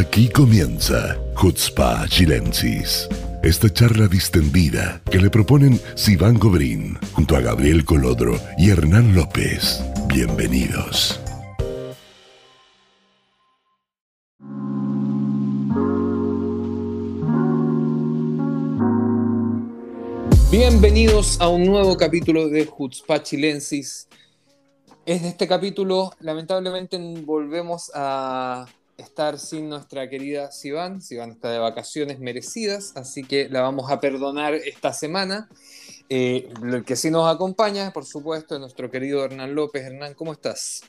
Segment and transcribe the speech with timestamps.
[0.00, 3.06] Aquí comienza Hutzpa Chilensis.
[3.42, 9.84] Esta charla distendida que le proponen Sivan Gobrín junto a Gabriel Colodro y Hernán López.
[10.06, 11.20] Bienvenidos.
[20.50, 24.08] Bienvenidos a un nuevo capítulo de Hutzpa Chilensis.
[25.04, 28.66] En este capítulo, lamentablemente, volvemos a
[29.00, 31.00] estar sin nuestra querida Sivan.
[31.00, 35.48] Sivan está de vacaciones merecidas, así que la vamos a perdonar esta semana.
[36.08, 39.84] Eh, el que sí nos acompaña, por supuesto, es nuestro querido Hernán López.
[39.84, 40.82] Hernán, ¿cómo estás?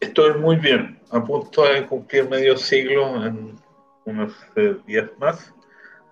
[0.00, 3.56] Estoy muy bien, a punto de cumplir medio siglo en
[4.04, 5.52] unos eh, días más.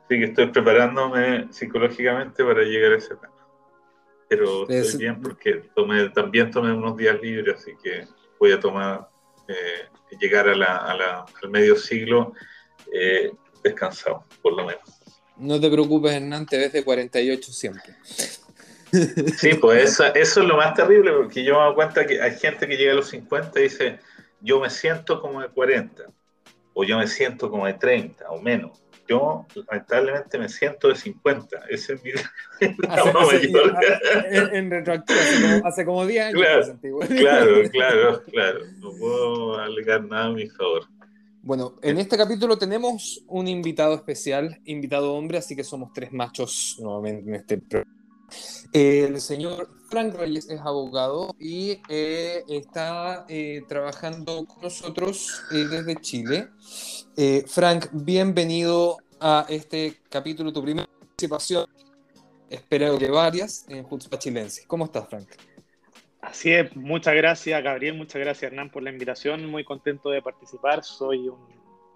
[0.04, 3.32] Así que estoy preparándome psicológicamente para llegar a ese tema.
[4.29, 8.07] Pero estoy bien porque tomé, también tomé unos días libres, así que
[8.41, 9.12] voy a tomar
[9.48, 9.88] eh,
[10.20, 12.32] llegar a la, al medio siglo
[12.92, 13.32] eh,
[13.62, 14.82] descansado, por lo menos.
[15.37, 17.96] No te preocupes, Hernán, te ves de 48 siempre.
[19.38, 22.38] Sí, pues eso, eso, es lo más terrible, porque yo me doy cuenta que hay
[22.38, 23.98] gente que llega a los 50 y dice,
[24.43, 26.04] yo me siento como de 40,
[26.74, 28.82] o yo me siento como de 30, o menos
[29.13, 31.65] yo lamentablemente me siento de 50.
[31.68, 32.10] Ese es mi
[34.52, 35.21] En, retroactivo,
[35.65, 36.41] hace como, 10 años.
[36.41, 40.85] Claro, claro, claro, No puedo alegar nada a mi favor.
[41.43, 46.76] Bueno, en este capítulo tenemos un invitado especial, invitado hombre, así que somos tres machos
[46.80, 47.93] nuevamente en este programa.
[48.73, 55.96] El señor Frank Reyes es abogado y eh, está eh, trabajando con nosotros eh, desde
[55.96, 56.48] Chile.
[57.46, 61.66] Frank, bienvenido a este capítulo, tu primera participación,
[62.48, 64.65] espero que varias, en Jutzpa Chilense.
[64.66, 65.28] ¿Cómo estás, Frank?
[66.22, 69.44] Así es, muchas gracias, Gabriel, muchas gracias, Hernán, por la invitación.
[69.44, 70.82] Muy contento de participar.
[70.84, 71.37] Soy un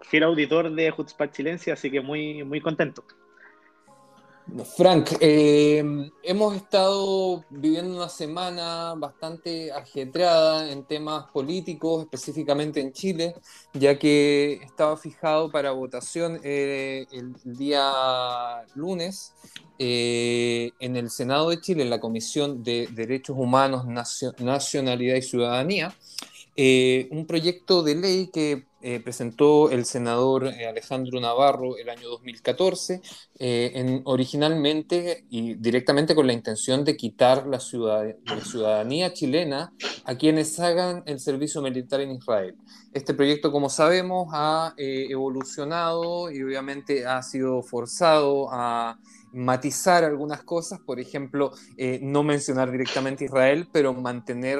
[0.02, 3.04] fiel auditor de Jutzpa Chilense, así que muy, muy contento.
[4.76, 5.82] Frank, eh,
[6.22, 13.34] hemos estado viviendo una semana bastante ajetreada en temas políticos, específicamente en Chile,
[13.74, 19.34] ya que estaba fijado para votación eh, el día lunes
[19.80, 23.84] eh, en el Senado de Chile, en la Comisión de Derechos Humanos,
[24.38, 25.92] Nacionalidad y Ciudadanía,
[27.10, 33.00] un proyecto de ley que eh, presentó el senador eh, Alejandro Navarro el año 2014,
[33.36, 39.72] eh, en, originalmente y directamente con la intención de quitar la, la, ciudadanía chilena
[40.04, 42.54] a quienes hagan el servicio militar en Israel.
[42.92, 49.00] Este proyecto, como sabemos, ha evolucionado y obviamente ha sido forzado a
[49.32, 54.58] matizar algunas cosas, por ejemplo, eh, no mencionar directamente Israel, pero mantener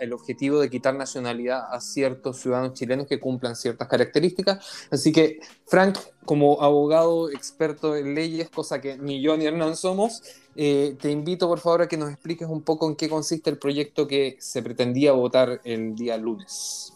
[0.00, 4.88] el objetivo de quitar nacionalidad a ciertos ciudadanos chilenos que cumplan ciertas características.
[4.90, 10.22] Así que, Frank, como abogado experto en leyes, cosa que ni yo ni Hernán somos,
[10.56, 13.58] eh, te invito por favor a que nos expliques un poco en qué consiste el
[13.58, 16.92] proyecto que se pretendía votar el día lunes.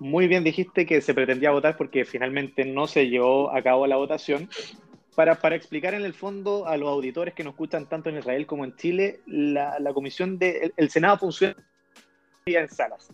[0.00, 3.96] Muy bien dijiste que se pretendía votar porque finalmente no se llevó a cabo la
[3.96, 4.48] votación
[5.18, 8.64] para, explicar en el fondo a los auditores que nos escuchan tanto en Israel como
[8.64, 11.56] en Chile, la, comisión de, el, Senado funciona
[12.46, 13.12] en salas.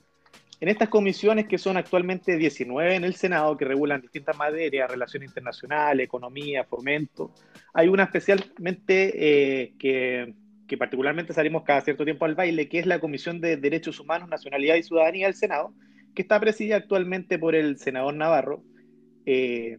[0.60, 5.30] En estas comisiones, que son actualmente 19 en el Senado, que regulan distintas materias, relaciones
[5.30, 7.32] internacionales, economía, fomento,
[7.72, 10.34] hay una especialmente eh, que,
[10.68, 14.28] que, particularmente salimos cada cierto tiempo al baile, que es la Comisión de Derechos Humanos,
[14.28, 15.72] Nacionalidad y Ciudadanía del Senado,
[16.14, 18.62] que está presidida actualmente por el senador Navarro.
[19.24, 19.78] Eh,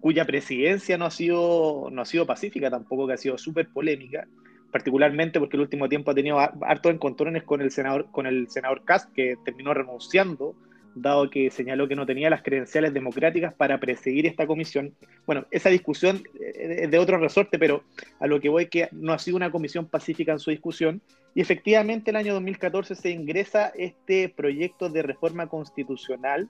[0.00, 4.26] cuya presidencia no ha sido, no ha sido pacífica tampoco, que ha sido súper polémica,
[4.72, 8.84] particularmente porque el último tiempo ha tenido hartos encontrones con el senador, con el senador
[8.84, 10.54] Cast, que terminó renunciando,
[10.94, 14.94] dado que señaló que no tenía las credenciales democráticas para presidir esta comisión.
[15.26, 16.22] Bueno, esa discusión
[16.54, 17.84] es de otro resorte, pero
[18.18, 21.00] a lo que voy que no ha sido una comisión pacífica en su discusión.
[21.34, 26.48] Y efectivamente el año 2014 se ingresa este proyecto de reforma constitucional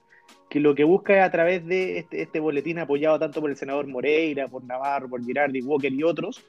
[0.49, 3.87] que lo que busca a través de este, este, boletín apoyado tanto por el senador
[3.87, 6.45] Moreira, por Navarro, por Girardi, Walker y otros,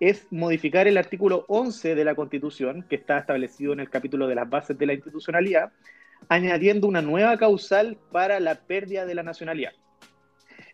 [0.00, 4.34] es modificar el artículo 11 de la Constitución, que está establecido en el capítulo de
[4.34, 5.72] las bases de la institucionalidad,
[6.28, 9.72] añadiendo una nueva causal para la pérdida de la nacionalidad.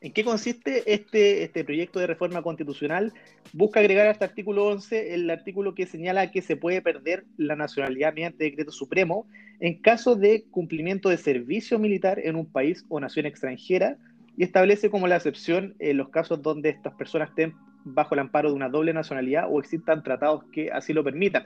[0.00, 3.12] ¿En qué consiste este, este proyecto de reforma constitucional?
[3.52, 7.56] Busca agregar a este artículo 11 el artículo que señala que se puede perder la
[7.56, 9.26] nacionalidad mediante decreto supremo
[9.58, 13.96] en caso de cumplimiento de servicio militar en un país o nación extranjera
[14.36, 17.54] y establece como la excepción en los casos donde estas personas estén
[17.84, 21.44] bajo el amparo de una doble nacionalidad o existan tratados que así lo permitan.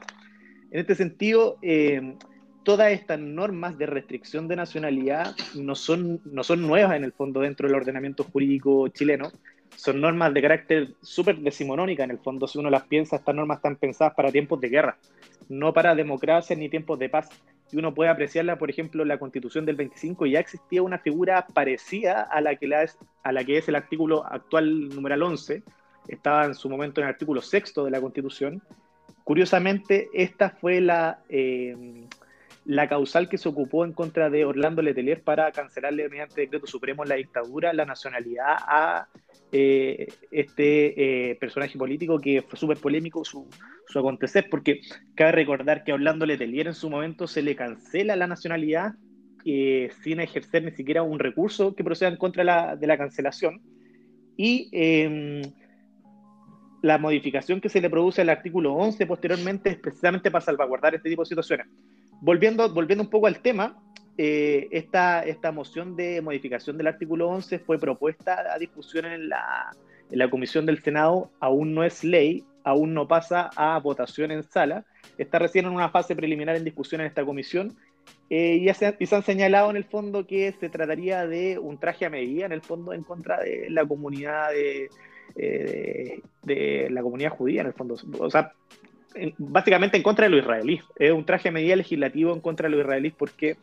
[0.71, 2.17] En este sentido, eh,
[2.63, 7.41] todas estas normas de restricción de nacionalidad no son, no son nuevas en el fondo
[7.41, 9.31] dentro del ordenamiento jurídico chileno,
[9.77, 13.59] son normas de carácter súper decimonónica en el fondo, si uno las piensa, estas normas
[13.59, 14.99] están pensadas para tiempos de guerra,
[15.49, 17.29] no para democracia ni tiempos de paz.
[17.71, 21.47] Y uno puede apreciarla, por ejemplo, en la Constitución del 25 ya existía una figura
[21.55, 25.63] parecida a la que, la es, a la que es el artículo actual numeral 11,
[26.09, 28.63] estaba en su momento en el artículo sexto de la Constitución.
[29.25, 32.07] Curiosamente, esta fue la, eh,
[32.65, 37.05] la causal que se ocupó en contra de Orlando Letelier para cancelarle mediante decreto supremo
[37.05, 39.09] la dictadura la nacionalidad a
[39.51, 43.49] eh, este eh, personaje político que fue súper polémico su,
[43.89, 44.81] su, acontecer, porque
[45.15, 48.95] cabe recordar que a Orlando Letelier en su momento se le cancela la nacionalidad
[49.45, 53.61] eh, sin ejercer ni siquiera un recurso que proceda en contra de la cancelación.
[54.37, 55.43] Y em,
[56.81, 61.11] la modificación que se le produce al artículo 11 posteriormente es precisamente para salvaguardar este
[61.11, 61.67] tipo de situaciones
[62.23, 63.77] volviendo, volviendo un poco al tema,
[64.17, 69.75] eh, esta, esta moción de modificación del artículo 11 fue propuesta a discusión en la,
[70.11, 74.45] en la Comisión del Senado, aún no es ley, aún no pasa a votación en
[74.45, 74.85] sala,
[75.19, 77.77] está recién en una fase preliminar en discusión en esta comisión.
[78.31, 81.79] Eh, y, se, y, se, han señalado en el fondo que se trataría de un
[81.79, 84.91] traje a medida, en el fondo, en contra de la comunidad de,
[85.37, 87.97] eh, de, de, la comunidad judía, en el fondo.
[88.19, 88.53] O sea,
[89.39, 90.81] básicamente en contra de lo israelí.
[90.99, 93.57] Es un traje a medida legislativo en contra de lo israelí porque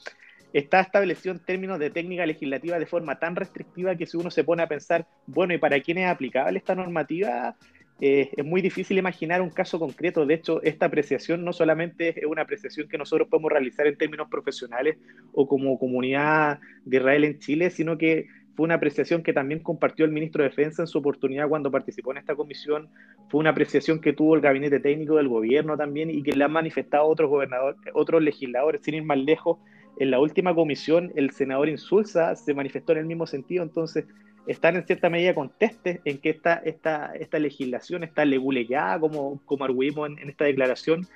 [0.54, 4.44] está establecido en términos de técnica legislativa de forma tan restrictiva que si uno se
[4.44, 7.56] pone a pensar, bueno, ¿y para quién es aplicable esta normativa?
[8.02, 10.26] Eh, es muy difícil imaginar un caso concreto.
[10.26, 14.30] De hecho, esta apreciación no solamente es una apreciación que nosotros podemos realizar en términos
[14.30, 14.98] profesionales
[15.34, 18.28] o como comunidad de Israel en Chile, sino que
[18.60, 22.12] fue una apreciación que también compartió el ministro de Defensa en su oportunidad cuando participó
[22.12, 22.90] en esta comisión,
[23.30, 26.52] fue una apreciación que tuvo el gabinete técnico del gobierno también y que le han
[26.52, 29.60] manifestado otros gobernadores, otros legisladores, sin ir más lejos.
[29.98, 34.04] En la última comisión, el senador Insulza se manifestó en el mismo sentido, entonces
[34.46, 39.64] están en cierta medida contestes en que esta, esta, esta legislación, está leguleada, como, como
[39.64, 41.08] arguimos en, esta declaración,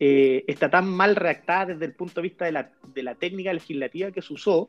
[0.00, 3.52] eh, está tan mal redactada desde el punto de vista de la, de la técnica
[3.52, 4.68] legislativa que se usó,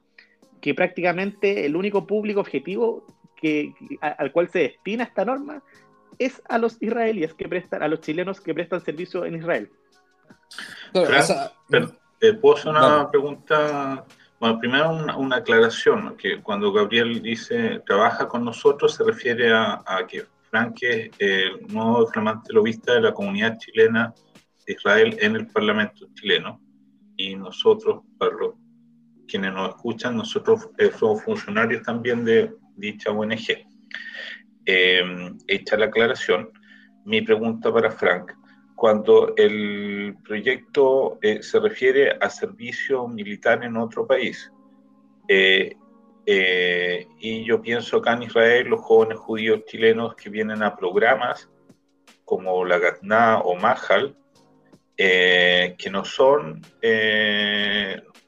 [0.61, 5.63] que prácticamente el único público objetivo que, al cual se destina esta norma
[6.17, 9.71] es a los israelíes que prestan, a los chilenos que prestan servicio en Israel.
[12.21, 14.06] Eh, ¿Puedo hacer una pregunta?
[14.39, 20.25] Bueno, primero una, aclaración, que cuando Gabriel dice trabaja con nosotros se refiere a, que
[20.50, 24.13] Frank es el nuevo flamante lobista de la comunidad chilena
[24.65, 26.59] de Israel en el Parlamento chileno
[27.15, 28.53] y nosotros, para los
[29.29, 33.65] quienes nos escuchan, nosotros eh, somos funcionarios también de dicha ONG.
[34.65, 36.49] Eh, hecha la aclaración,
[37.05, 38.33] mi pregunta para Frank,
[38.75, 44.51] cuando el proyecto eh, se refiere a servicio militar en otro país,
[46.27, 51.49] y yo pienso acá en Israel, los jóvenes judíos chilenos que vienen a programas
[52.25, 53.55] como la Gatna o
[55.00, 56.62] Mahal, que no son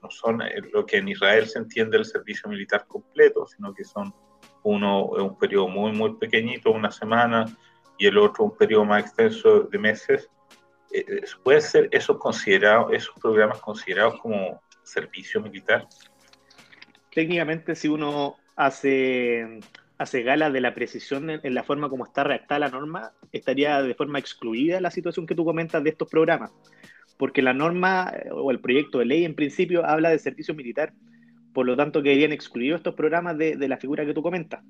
[0.01, 3.83] no son eh, lo que en Israel se entiende el servicio militar completo, sino que
[3.83, 4.13] son
[4.63, 7.45] uno un periodo muy, muy pequeñito, una semana,
[7.97, 10.29] y el otro un periodo más extenso de meses.
[10.91, 15.87] Eh, eh, ¿Pueden ser esos, considerados, esos programas considerados como servicio militar?
[17.11, 19.59] Técnicamente, si uno hace,
[20.01, 23.81] hace gala de la precisión en, en la forma como está redactada la norma, estaría
[23.81, 26.51] de forma excluida la situación que tú comentas de estos programas.
[27.17, 30.93] Porque la norma eh, o el proyecto de ley en principio habla de servicio militar,
[31.53, 34.63] por lo tanto quedarían excluidos estos programas de, de la figura que tú comentas.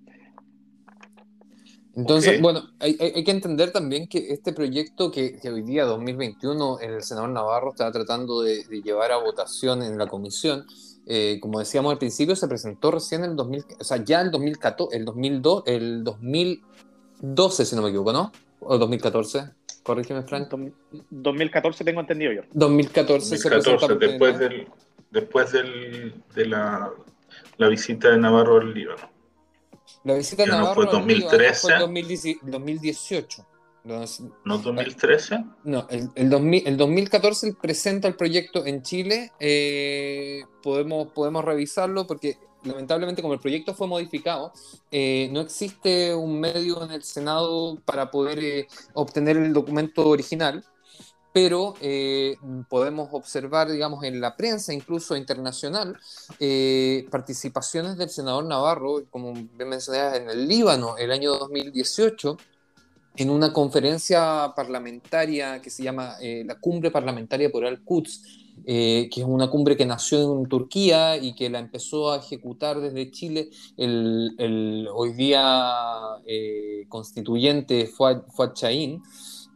[1.93, 6.79] Entonces, bueno, hay, hay, que entender también que este proyecto que, que, hoy día, 2021,
[6.79, 10.65] el senador Navarro está tratando de, de llevar a votación en la comisión,
[11.07, 14.31] eh, como decíamos al principio, se presentó recién en el 2000, o sea, ya el
[14.31, 18.31] 2014, el 2002, el 2012, si no me equivoco, ¿no?
[18.59, 19.51] ¿O 2014?
[19.83, 20.53] Corrígeme, Frank.
[21.09, 22.41] 2014 tengo entendido yo.
[22.53, 24.67] 2014, 2014 después, del,
[25.09, 26.91] después del, de la,
[27.57, 29.09] la, visita de Navarro al Líbano.
[30.03, 31.61] La visita de Navarro no fue 2013.
[31.61, 31.79] Fue
[32.43, 33.47] 2018.
[33.83, 35.43] ¿No 2013?
[35.63, 39.31] No, el, el, 2000, el 2014 él presenta el proyecto en Chile.
[39.39, 44.53] Eh, podemos, podemos revisarlo porque lamentablemente como el proyecto fue modificado,
[44.91, 50.63] eh, no existe un medio en el Senado para poder eh, obtener el documento original,
[51.33, 52.35] pero eh,
[52.69, 55.97] podemos observar, digamos, en la prensa, incluso internacional,
[57.09, 62.37] participaciones del senador Navarro, como bien mencioné, en el Líbano el año 2018,
[63.15, 68.23] en una conferencia parlamentaria que se llama la Cumbre Parlamentaria por Al-Quds,
[68.65, 73.11] que es una cumbre que nació en Turquía y que la empezó a ejecutar desde
[73.11, 75.73] Chile el, hoy día
[76.87, 79.01] constituyente Fuad, Fuad Chaín.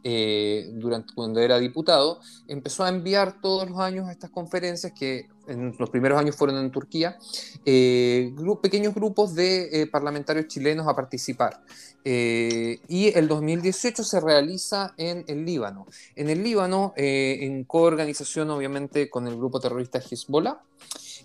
[0.08, 5.26] Eh, durante, cuando era diputado, empezó a enviar todos los años a estas conferencias que
[5.48, 7.18] en los primeros años fueron en Turquía,
[7.64, 8.32] eh,
[8.62, 11.60] pequeños grupos de eh, parlamentarios chilenos a participar.
[12.04, 15.88] y el 2018 se realiza en el Líbano.
[16.14, 20.60] En el Líbano, en coorganización obviamente con el grupo terrorista Hezbollah,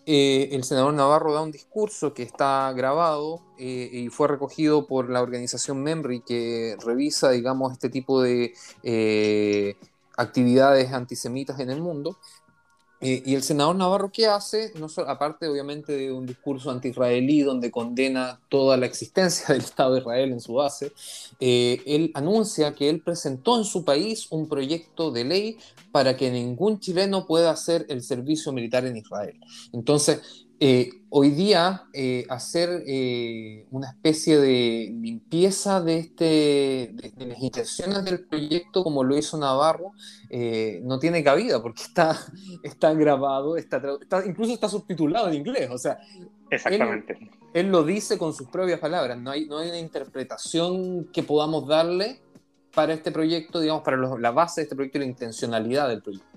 [0.05, 5.09] eh, el senador Navarro da un discurso que está grabado eh, y fue recogido por
[5.09, 8.53] la organización MEMRI que revisa, digamos, este tipo de
[8.83, 9.75] eh,
[10.17, 12.17] actividades antisemitas en el mundo.
[13.01, 14.71] Eh, y el senador Navarro, ¿qué hace?
[14.75, 19.99] No aparte, obviamente, de un discurso anti-israelí donde condena toda la existencia del Estado de
[20.01, 20.93] Israel en su base,
[21.39, 25.57] eh, él anuncia que él presentó en su país un proyecto de ley
[25.91, 29.39] para que ningún chileno pueda hacer el servicio militar en Israel.
[29.73, 36.23] Entonces, eh, hoy día eh, hacer eh, una especie de limpieza de, este,
[36.93, 39.93] de, las intenciones del proyecto como lo hizo Navarro
[40.83, 42.15] no tiene cabida porque está,
[42.63, 43.81] está grabado, está,
[44.23, 45.67] incluso está subtitulado en inglés.
[45.71, 45.97] O sea,
[46.51, 47.17] Exactamente.
[47.55, 51.67] Él, lo dice con sus propias palabras, no hay, no hay una interpretación que podamos
[51.67, 52.21] darle
[52.71, 56.30] para este proyecto, digamos, para la base de este proyecto y la intencionalidad del proyecto.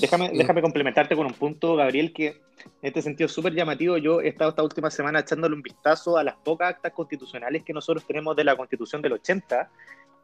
[0.00, 2.38] Déjame, déjame complementarte con un punto, Gabriel, que en
[2.82, 3.96] este sentido es súper llamativo.
[3.98, 7.72] Yo he estado esta última semana echándole un vistazo a las pocas actas constitucionales que
[7.72, 9.70] nosotros tenemos de la Constitución del 80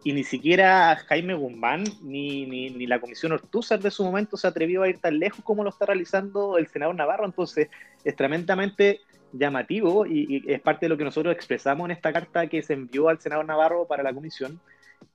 [0.05, 4.83] y ni siquiera Jaime Guzmán ni, ni, la Comisión Ortúzar de su momento se atrevió
[4.83, 7.25] a ir tan lejos como lo está realizando el senador Navarro.
[7.25, 7.69] Entonces,
[8.05, 9.01] es tremendamente
[9.33, 12.75] llamativo y, y es parte de lo que nosotros expresamos en esta carta que se
[12.75, 14.61] envió al senador Navarro para la comisión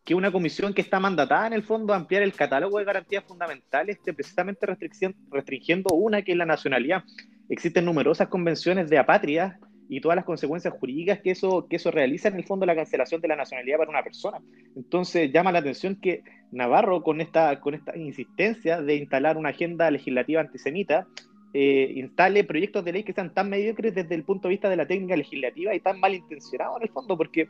[0.04, 3.24] que una comisión que está mandatada en el fondo a ampliar el catálogo de garantías
[3.24, 7.04] fundamentales esté precisamente restringiendo una que es la nacionalidad.
[7.50, 9.60] Existen numerosas convenciones de apatria
[9.90, 13.20] y todas las consecuencias jurídicas que eso, que eso realiza en el fondo la cancelación
[13.20, 14.40] de la nacionalidad para una persona.
[14.76, 19.92] Entonces llama la atención que Navarro con esta, con esta insistencia de instalar una agenda
[19.92, 21.08] legislativa antisemita,
[21.54, 24.78] eh, instale proyectos de ley que sean tan mediocres desde el punto de vista de
[24.78, 27.50] la técnica legislativa y tan malintencionados en el fondo, porque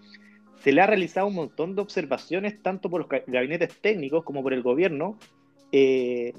[0.63, 4.53] se le ha realizado un montón de observaciones, tanto por los gabinetes técnicos como por
[4.53, 5.17] el gobierno,
[5.71, 6.33] eh,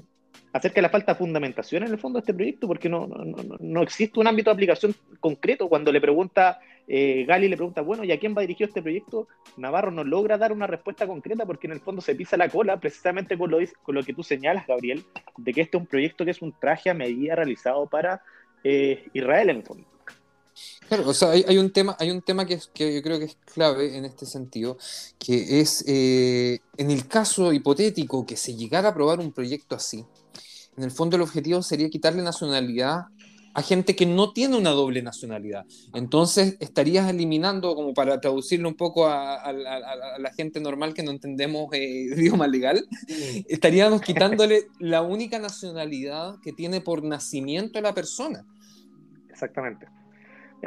[0.53, 3.83] acerca de la falta de fundamentación en el fondo de este proyecto, porque no, no,
[3.83, 5.69] existe un ámbito de aplicación concreto.
[5.69, 9.29] Cuando le pregunta, eh, Gali le pregunta, bueno, ¿y a quién va dirigido este proyecto?
[9.57, 12.79] Navarro no logra dar una respuesta concreta porque en el fondo se pisa la cola
[12.79, 15.03] precisamente con lo, con lo que tú señalas, Gabriel,
[15.37, 18.23] de que este es un proyecto que es un traje a medida realizado para
[18.63, 19.92] eh, Israel en el fondo.
[20.89, 23.37] Claro, o sea, hay, un tema, hay un tema que, que, yo creo que es
[23.55, 24.77] clave en este sentido,
[25.19, 30.05] que es eh, en el caso hipotético que se llegara a aprobar un proyecto así,
[30.77, 33.07] en el fondo el objetivo sería quitarle nacionalidad
[33.55, 35.67] a gente que no tiene una doble nacionalidad.
[35.95, 41.69] Entonces estarías eliminando, como para traducirlo un poco a, la gente normal que no entendemos
[41.73, 42.87] eh, idioma legal,
[43.49, 48.47] estaríamos quitándole la única nacionalidad que tiene por nacimiento la persona.
[49.29, 49.87] Exactamente.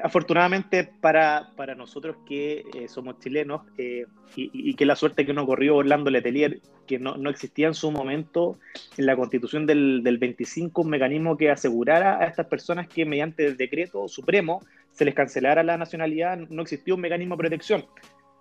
[0.03, 5.45] Afortunadamente para, para nosotros que eh, somos chilenos eh, y, que la suerte que nos
[5.45, 8.59] corrió Orlando Letelier, que no, no, existía en su momento
[8.97, 13.45] en la constitución del, del 25 un mecanismo que asegurara a estas personas que mediante
[13.45, 14.61] el decreto supremo
[14.91, 17.85] se les cancelara la nacionalidad, no existía un mecanismo de protección.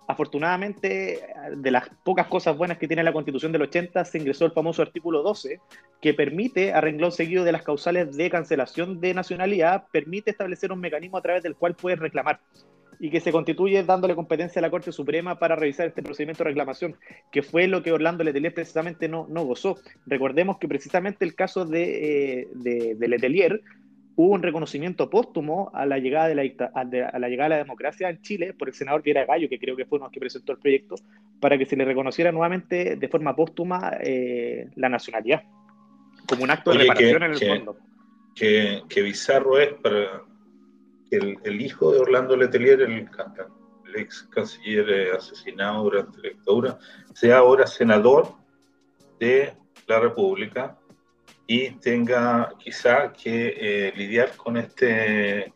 [0.07, 4.51] Afortunadamente, de las pocas cosas buenas que tiene la Constitución del 80, se ingresó el
[4.51, 5.59] famoso artículo 12,
[5.99, 10.79] que permite, a renglón seguido de las causales de cancelación de nacionalidad, permite establecer un
[10.79, 12.39] mecanismo a través del cual puedes reclamar
[12.99, 16.49] y que se constituye dándole competencia a la Corte Suprema para revisar este procedimiento de
[16.49, 16.95] reclamación,
[17.31, 19.77] que fue lo que Orlando Letelier precisamente no, no gozó.
[20.05, 23.61] Recordemos que precisamente el caso de, eh, de, de Letelier
[24.15, 28.09] hubo un reconocimiento póstumo a la llegada de la, a la llegada de la democracia
[28.09, 30.59] en Chile por el senador Viera Gallo, que creo que fue uno que presentó el
[30.59, 30.95] proyecto,
[31.39, 35.43] para que se le reconociera nuevamente de forma póstuma eh, la nacionalidad,
[36.27, 37.77] como un acto de reparación en el fondo.
[38.35, 40.23] Que, bizarro es para
[41.09, 43.07] que el, hijo de Orlando Letelier, el,
[43.95, 46.77] ex canciller asesinado durante la dictadura,
[47.13, 48.33] sea ahora senador
[49.19, 49.53] de
[49.87, 50.77] la República
[51.47, 55.53] y tenga quizá que eh, lidiar con este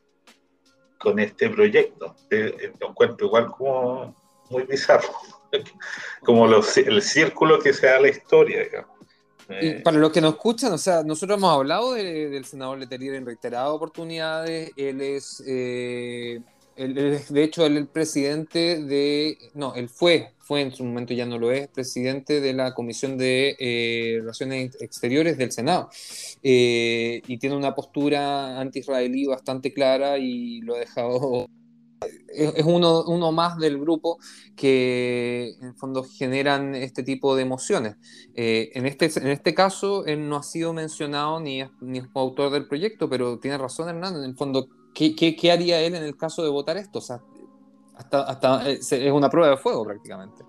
[0.98, 2.16] con este proyecto.
[2.30, 4.16] Eh, lo encuentro igual como
[4.50, 5.10] muy bizarro,
[6.24, 8.68] como el círculo que se da la historia,
[9.52, 13.26] eh, para los que nos escuchan, o sea, nosotros hemos hablado del senador Letelier en
[13.26, 14.72] reiteradas oportunidades.
[14.78, 19.40] Él es de hecho, él es el presidente de.
[19.56, 23.20] No, él fue, fue en su momento, ya no lo es, presidente de la Comisión
[23.20, 25.92] de eh, Relaciones Exteriores del Senado.
[26.42, 31.46] Eh, y tiene una postura anti-israelí bastante clara y lo ha dejado.
[32.34, 34.18] Es, uno, uno, más del grupo
[34.56, 37.98] que en fondo generan este tipo de emociones.
[38.34, 42.06] Eh, en, este, en este caso, él no ha sido mencionado ni es, ni es
[42.16, 46.18] autor del proyecto, pero tiene razón Hernán, en el fondo ¿qué, haría él en el
[46.18, 47.00] caso de votar esto?
[47.00, 47.22] O sea,
[48.00, 50.44] hasta, hasta eh, es una prueba de fuego prácticamente.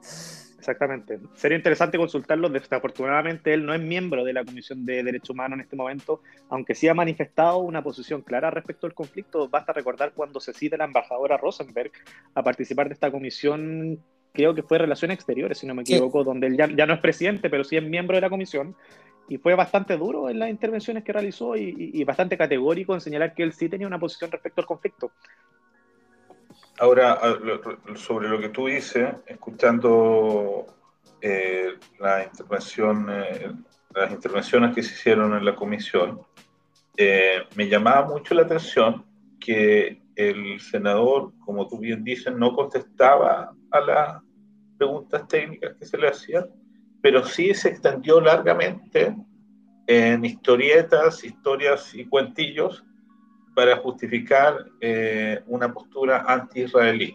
[0.59, 1.19] Exactamente.
[1.35, 2.49] Sería interesante consultarlo.
[2.49, 6.75] Desafortunadamente, él no es miembro de la Comisión de Derechos Humanos en este momento, aunque
[6.75, 9.49] sí ha manifestado una posición clara respecto al conflicto.
[9.49, 11.91] Basta recordar cuando se cita la embajadora Rosenberg
[12.35, 13.99] a participar de esta comisión,
[14.33, 17.01] creo que fue Relaciones Exteriores, si no me equivoco, donde él ya, ya, no es
[17.01, 18.77] presidente, pero sí es miembro de la comisión
[19.31, 23.45] y fue bastante duro en las intervenciones que realizó y, bastante categórico en señalar que
[23.45, 25.13] él sí tenía una posición respecto al conflicto.
[26.81, 27.21] Ahora,
[27.95, 30.65] sobre lo que tú dices, escuchando
[31.21, 33.53] eh, la intervención, eh,
[33.95, 36.23] las intervenciones que se hicieron en la comisión,
[36.97, 39.05] eh, me llamaba mucho la atención
[39.39, 44.23] que el senador, como tú bien dices, no contestaba a las
[44.79, 46.47] preguntas técnicas que se le hacían,
[47.03, 49.15] pero sí se extendió largamente
[49.87, 52.83] en historietas, historias y cuentillos
[53.61, 57.15] para justificar eh, una postura anti-israelí,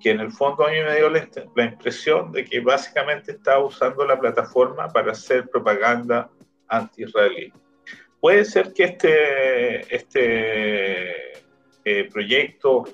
[0.00, 4.02] que en el fondo a mí me dio la, impresión de que básicamente estaba usando
[4.06, 6.30] la plataforma para hacer propaganda
[6.68, 7.52] anti-israelí.
[8.18, 11.32] Puede ser que este, este
[11.84, 12.84] eh, proyecto,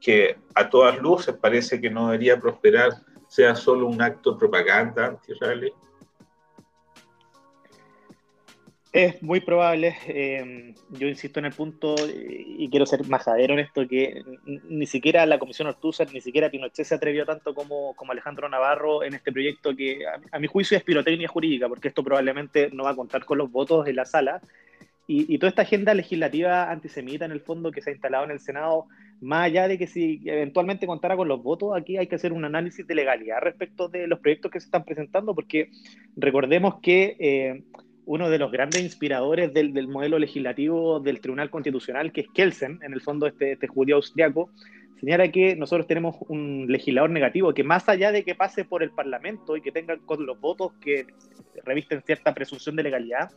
[0.00, 2.94] que a todas luces parece que no debería prosperar,
[3.28, 5.72] sea solo un acto de propaganda anti-israelí?
[8.92, 13.88] Es muy probable, em, yo insisto en el punto y quiero ser majadero en esto,
[13.88, 18.50] que ni siquiera la Comisión Ortúzar, ni siquiera Pinochet se atrevió tanto como, como Alejandro
[18.50, 22.84] Navarro en este proyecto que a, mi juicio es pirotecnia jurídica, porque esto probablemente no
[22.84, 24.42] va a contar con los votos de la sala.
[25.06, 28.32] Y, y toda esta agenda legislativa antisemita en el fondo que se ha instalado en
[28.32, 28.88] el Senado
[29.22, 32.44] más allá de que si eventualmente contara con los votos, aquí hay que hacer un
[32.44, 35.70] análisis de legalidad respecto de los proyectos que se están presentando, porque
[36.16, 37.62] recordemos que eh,
[38.06, 42.92] uno de los grandes inspiradores del, modelo legislativo del Tribunal Constitucional, que es Kelsen, en
[42.92, 44.50] el fondo este, este judío austriaco,
[45.00, 48.90] señala que nosotros tenemos un legislador negativo que más allá de que pase por el
[48.90, 51.06] Parlamento y que tenga con los votos que
[51.64, 53.30] revisten cierta presunción de legalidad,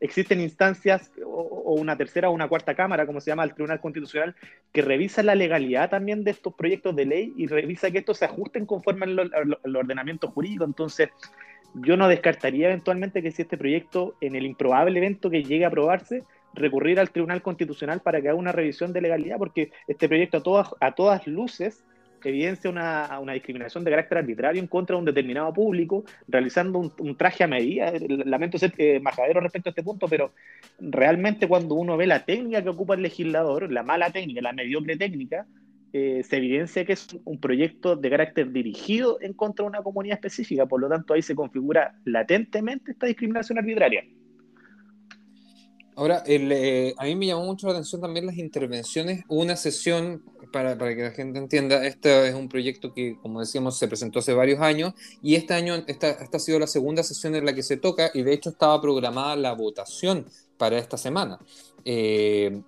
[0.00, 4.34] existen instancias o, una tercera o una cuarta cámara, como se llama el Tribunal Constitucional,
[4.72, 8.24] que revisa la legalidad también de estos proyectos de ley y revisa que estos se
[8.24, 10.64] ajusten conforme al, ordenamiento jurídico.
[10.64, 11.10] Entonces,
[11.74, 15.68] yo no descartaría eventualmente que si este proyecto, en el improbable evento que llegue a
[15.68, 20.38] aprobarse, recurrir al Tribunal Constitucional para que haga una revisión de legalidad, porque este proyecto
[20.38, 21.84] a todas, a todas luces
[22.24, 27.16] evidencia una, una, discriminación de carácter arbitrario en contra de un determinado público, realizando un,
[27.16, 27.92] traje a medida.
[28.08, 30.32] Lamento ser eh, majadero respecto a este punto, pero
[30.78, 34.96] realmente cuando uno ve la técnica que ocupa el legislador, la mala técnica, la mediocre
[34.96, 35.46] técnica,
[35.92, 40.14] eh, se evidencia que es un proyecto de carácter dirigido en contra de una comunidad
[40.14, 40.66] específica.
[40.66, 44.02] Por lo tanto, ahí se configura latentemente esta discriminación arbitraria.
[45.94, 49.24] Ahora, eh, a mí me llamó mucho la atención también las intervenciones.
[49.28, 53.78] Una sesión, para, para, que la gente entienda, este es un proyecto que, como decíamos,
[53.78, 57.34] se presentó hace varios años y este año, esta, esta ha sido la segunda sesión
[57.34, 60.24] en la que se toca y de hecho estaba programada la votación
[60.56, 61.38] para esta semana.
[61.84, 62.62] Eh,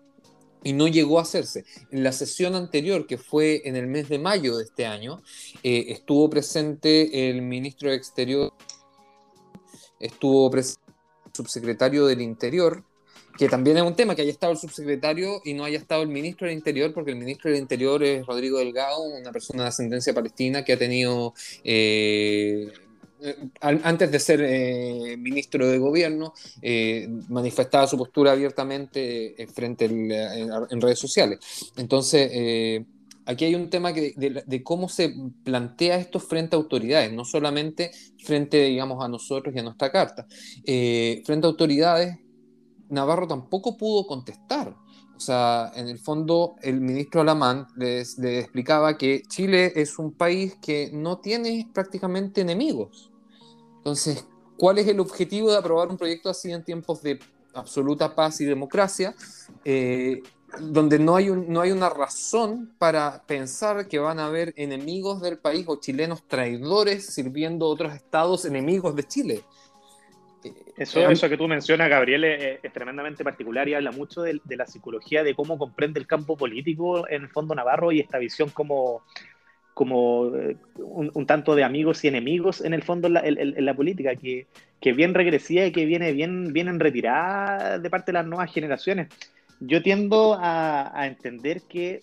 [0.65, 1.65] y no llegó a hacerse.
[1.93, 5.23] En la sesión anterior, que fue en el mes de mayo de este año,
[5.63, 8.53] eh, estuvo presente el ministro de Exterior,
[10.01, 10.83] estuvo presente
[11.27, 12.83] el subsecretario del Interior,
[13.37, 16.09] que también es un tema que haya estado el subsecretario y no haya estado el
[16.09, 20.15] ministro del Interior, porque el ministro del Interior es Rodrigo Delgado, una persona de ascendencia
[20.15, 22.73] palestina que ha tenido, eh,
[23.61, 30.99] antes de ser eh, ministro de gobierno, eh, manifestaba su postura abiertamente frente en redes
[30.99, 31.39] sociales.
[31.77, 32.85] Entonces,
[33.27, 37.91] aquí hay un tema de, de, cómo se plantea esto frente a autoridades, no solamente
[38.23, 40.27] frente, digamos, a nosotros y a nuestra carta.
[40.65, 42.19] frente a autoridades
[42.89, 44.75] Navarro tampoco pudo contestar.
[45.17, 50.57] O sea, en el fondo, el ministro Alamán les, explicaba que Chile es un país
[50.61, 53.13] que no tiene prácticamente enemigos.
[53.85, 57.19] Entonces, ¿cuál es el objetivo de aprobar un proyecto así en tiempos de
[57.53, 59.15] absoluta paz y democracia,
[59.63, 60.23] eh,
[60.59, 65.37] donde no hay, no hay una razón para pensar que van a haber enemigos del
[65.37, 69.45] país o chilenos traidores sirviendo a otros estados enemigos de Chile?
[70.79, 74.67] Eso, eh, eso que tú mencionas, Gabriel, es, tremendamente particular y habla mucho de, la
[74.67, 79.03] psicología, de cómo comprende el campo político en el fondo Navarro y esta visión como,
[79.75, 84.47] como eh, un, tanto de amigos y enemigos en el fondo en la, política, que,
[84.81, 88.53] que bien regresiva y que viene bien, bien en retirada de parte de las nuevas
[88.53, 89.09] generaciones.
[89.61, 92.01] Yo tiendo a entender que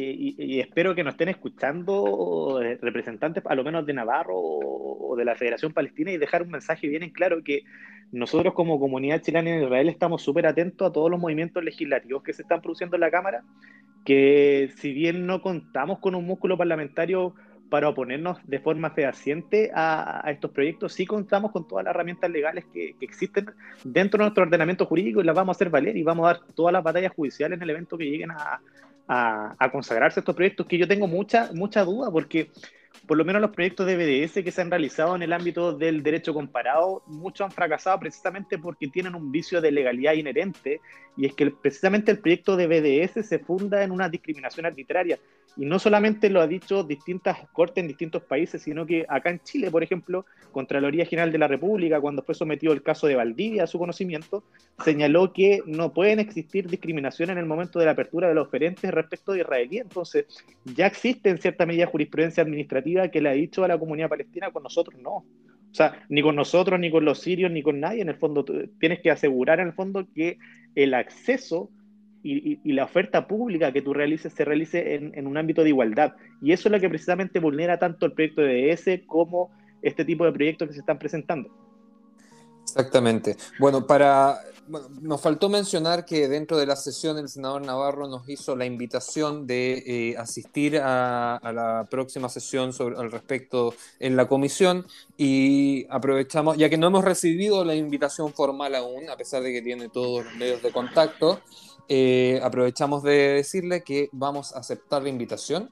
[0.00, 5.24] y, espero que nos estén escuchando eh, representantes, a lo menos de Navarro o, de
[5.24, 7.64] la Federación Palestina, y dejar un mensaje bien en claro que
[8.10, 12.32] nosotros como comunidad chilena en Israel estamos súper atentos a todos los movimientos legislativos que
[12.32, 13.42] se están produciendo en la Cámara,
[14.04, 17.34] que si bien no contamos con un músculo parlamentario
[17.70, 22.66] para oponernos de forma fehaciente a, estos proyectos, sí contamos con todas las herramientas legales
[22.72, 23.46] que, que, existen
[23.82, 26.40] dentro de nuestro ordenamiento jurídico y las vamos a hacer valer y vamos a dar
[26.54, 28.60] todas las batallas judiciales en el evento que lleguen a,
[29.12, 32.50] a, consagrarse estos proyectos que yo tengo mucha, mucha duda porque
[33.12, 36.02] por lo menos los proyectos de BDS que se han realizado en el ámbito del
[36.02, 40.80] derecho comparado, muchos han fracasado precisamente porque tienen un vicio de legalidad inherente,
[41.14, 45.18] y es que precisamente el proyecto de BDS se funda en una discriminación arbitraria.
[45.58, 49.40] Y no solamente lo ha dicho distintas cortes en distintos países, sino que acá en
[49.40, 53.64] Chile, por ejemplo, Contraloría General de la República, cuando fue sometido el caso de Valdivia
[53.64, 54.42] a su conocimiento,
[54.82, 58.90] señaló que no pueden existir discriminación en el momento de la apertura de los oferentes
[58.90, 59.78] respecto de israelí.
[59.78, 60.24] Entonces,
[60.64, 64.50] ya existe en cierta medida jurisprudencia administrativa que le ha dicho a la comunidad palestina,
[64.50, 65.24] con nosotros no.
[65.72, 68.02] O sea, ni con nosotros, ni con los sirios, ni con nadie.
[68.02, 68.44] En el fondo,
[68.78, 70.38] tienes que asegurar en el fondo que
[70.74, 71.70] el acceso
[72.22, 76.14] y, la oferta pública que tú realices se realice en, un ámbito de igualdad.
[76.40, 80.24] Y eso es lo que precisamente vulnera tanto el proyecto de DS como este tipo
[80.24, 81.50] de proyectos que se están presentando.
[82.62, 83.36] Exactamente.
[83.58, 84.36] Bueno, para
[84.68, 89.46] nos faltó mencionar que dentro de la sesión el senador Navarro nos hizo la invitación
[89.46, 96.56] de eh, asistir a, la próxima sesión sobre, al respecto en la comisión y aprovechamos,
[96.56, 100.24] ya que no hemos recibido la invitación formal aún, a pesar de que tiene todos
[100.24, 101.40] los medios de contacto,
[101.88, 105.70] eh, aprovechamos de decirle que vamos a aceptar la invitación.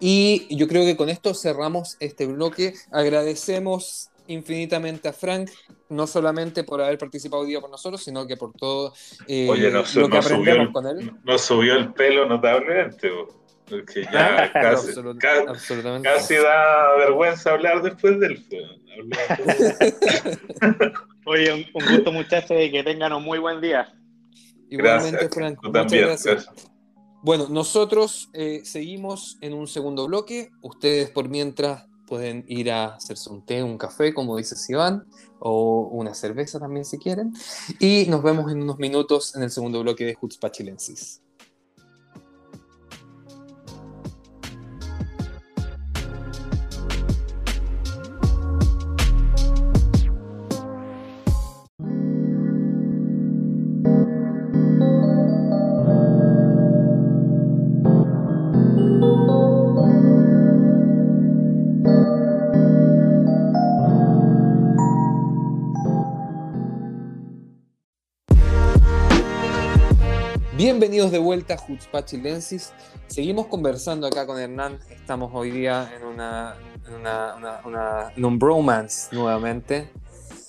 [0.00, 2.74] Y yo creo que con esto cerramos este bloque.
[2.90, 5.50] Agradecemos infinitamente a Frank,
[5.88, 8.92] no solamente por haber participado hoy día con nosotros, sino que por todo
[9.26, 11.12] eh, lo que aprendemos con él.
[11.24, 13.10] Nos subió el pelo notablemente.
[13.68, 14.92] Porque ya casi,
[16.02, 18.42] casi, da vergüenza hablar después del
[21.24, 23.94] Oye, un, gusto muchachos y que tengan un muy buen día.
[24.68, 25.58] Igualmente, Frank.
[25.62, 26.48] Muchas gracias.
[27.22, 30.50] Bueno, nosotros eh, seguimos en un segundo bloque.
[30.60, 35.06] Ustedes por mientras pueden ir a hacerse un té, un café, como dice Sivan,
[35.38, 37.32] o una cerveza también si quieren.
[37.78, 40.50] Y nos vemos en unos minutos en el segundo bloque de Hutzpah
[70.72, 72.72] Bienvenidos de vuelta a Jutzpah Chilensis.
[73.06, 74.78] Seguimos conversando acá con Hernán.
[74.88, 76.56] Estamos hoy día en, una,
[78.16, 79.90] en, un bromance nuevamente.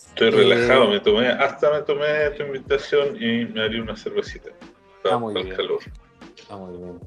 [0.07, 4.49] Estoy relajado, me tomé, hasta me tomé tu invitación y me haría una cervecita.
[5.03, 5.57] Está muy bien.
[6.38, 6.99] Está muy bien.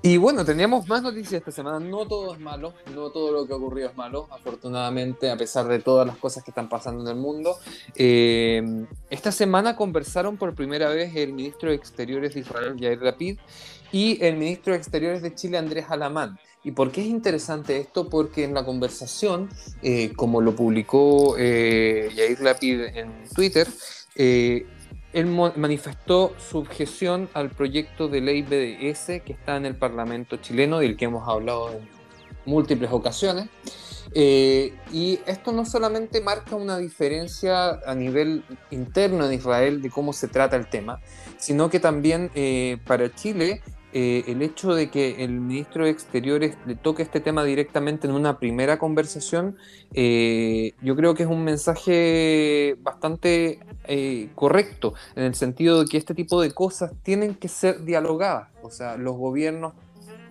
[0.00, 1.80] Y bueno, teníamos más noticias esta semana.
[1.80, 5.66] No todo es malo, no todo lo que ha ocurrido es malo, afortunadamente, a pesar
[5.66, 7.56] de todas las cosas que están pasando en el mundo.
[7.96, 13.38] Eh, esta semana conversaron por primera vez el ministro de Exteriores de Israel, Yair Rapid,
[13.90, 16.38] y el ministro de Exteriores de Chile, Andrés Alamán.
[16.62, 18.08] ¿Y por qué es interesante esto?
[18.08, 19.48] Porque en la conversación,
[19.82, 23.66] eh, como lo publicó eh, Yair Rapid en Twitter,
[24.14, 24.66] eh,
[25.12, 30.78] él manifestó su objeción al proyecto de ley BDS que está en el Parlamento chileno,
[30.78, 31.88] del que hemos hablado en
[32.44, 33.48] múltiples ocasiones.
[34.14, 40.12] Eh, y esto no solamente marca una diferencia a nivel interno en Israel de cómo
[40.12, 41.00] se trata el tema,
[41.36, 43.62] sino que también eh, para Chile
[44.00, 48.12] eh, el hecho de que el ministro de Exteriores le toque este tema directamente en
[48.12, 49.56] una primera conversación,
[49.92, 53.58] eh, yo creo que es un mensaje bastante
[53.88, 58.50] eh, correcto, en el sentido de que este tipo de cosas tienen que ser dialogadas.
[58.62, 59.72] O sea, los gobiernos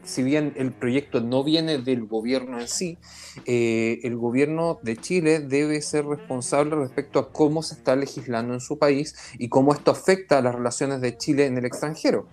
[0.03, 2.97] si bien el proyecto no viene del gobierno en sí,
[3.45, 8.79] el gobierno de Chile debe ser responsable respecto a cómo se está legislando en su
[8.79, 12.25] país y cómo esto afecta a las relaciones de Chile en el extranjero.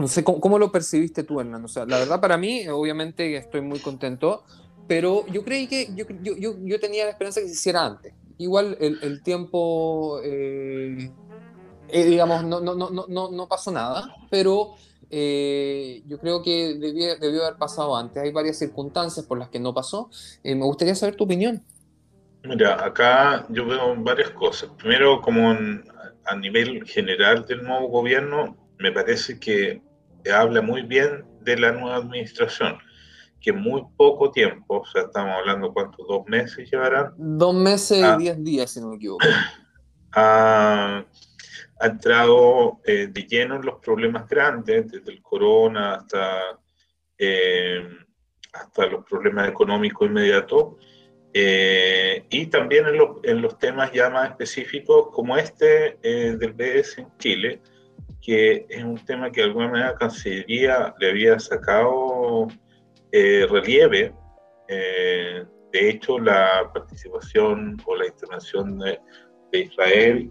[0.00, 1.64] No sé, ¿cómo, lo percibiste tú, Hernán?
[1.64, 4.44] O sea, la verdad para mí, obviamente estoy muy contento
[4.90, 8.12] pero yo creí que yo, yo, yo, tenía la esperanza que se hiciera antes.
[8.38, 11.12] Igual el, el tiempo, eh,
[11.90, 14.74] eh, digamos, no, no, no, no, no pasó nada, pero
[15.08, 18.20] eh, yo creo que debió, debió, haber pasado antes.
[18.20, 20.10] Hay varias circunstancias por las que no pasó.
[20.42, 21.62] me gustaría saber tu opinión.
[22.42, 24.70] Mira, acá yo veo varias cosas.
[24.76, 25.56] Primero, como
[26.24, 29.80] a nivel general del nuevo gobierno, me parece que
[30.32, 32.78] habla muy bien de la nueva administración,
[33.40, 37.12] que muy poco tiempo, o sea, estamos hablando cuántos, dos meses llevarán.
[37.16, 38.16] Dos meses y ah.
[38.16, 39.26] diez días, si no me equivoco.
[40.12, 41.04] Ha,
[41.82, 46.58] entrado eh, de lleno en los problemas grandes, desde el corona hasta,
[47.16, 47.88] eh,
[48.52, 50.74] hasta los problemas económicos inmediatos
[51.32, 56.52] eh, y también en los, en los, temas ya más específicos como este eh, del
[56.52, 57.62] BS en Chile,
[58.20, 62.48] que es un tema que de alguna manera Cancillería le había sacado
[63.12, 64.12] eh, relieve.
[64.68, 69.00] de hecho, la participación o la intervención de,
[69.52, 70.30] de, Israel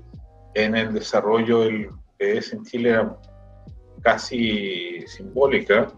[0.53, 3.17] en el desarrollo del BS en Chile era
[4.01, 5.91] casi simbólica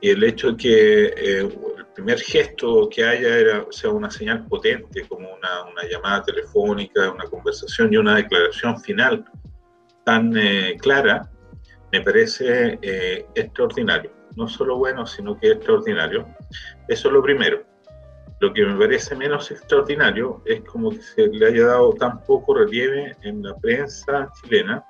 [0.00, 4.46] y el hecho de que eh, el primer gesto que haya era, sea una señal
[4.46, 9.24] potente, como una, una, llamada telefónica, una conversación y una declaración final
[10.04, 11.30] tan eh, clara,
[11.92, 14.10] me parece eh, extraordinario.
[14.36, 16.26] No solo bueno, sino que extraordinario.
[16.88, 17.62] Eso es lo primero.
[18.40, 22.54] Lo que me parece menos extraordinario es como que se le haya dado tan poco
[22.54, 24.84] relieve en la prensa chilena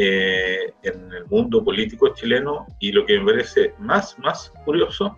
[0.00, 5.16] eh, en el mundo político chileno y lo que me parece más, más curioso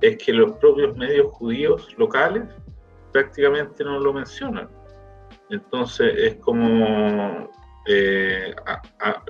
[0.00, 2.44] es que los propios medios judíos locales
[3.12, 4.70] prácticamente no lo mencionan.
[5.50, 7.50] Entonces es como
[7.86, 8.54] eh,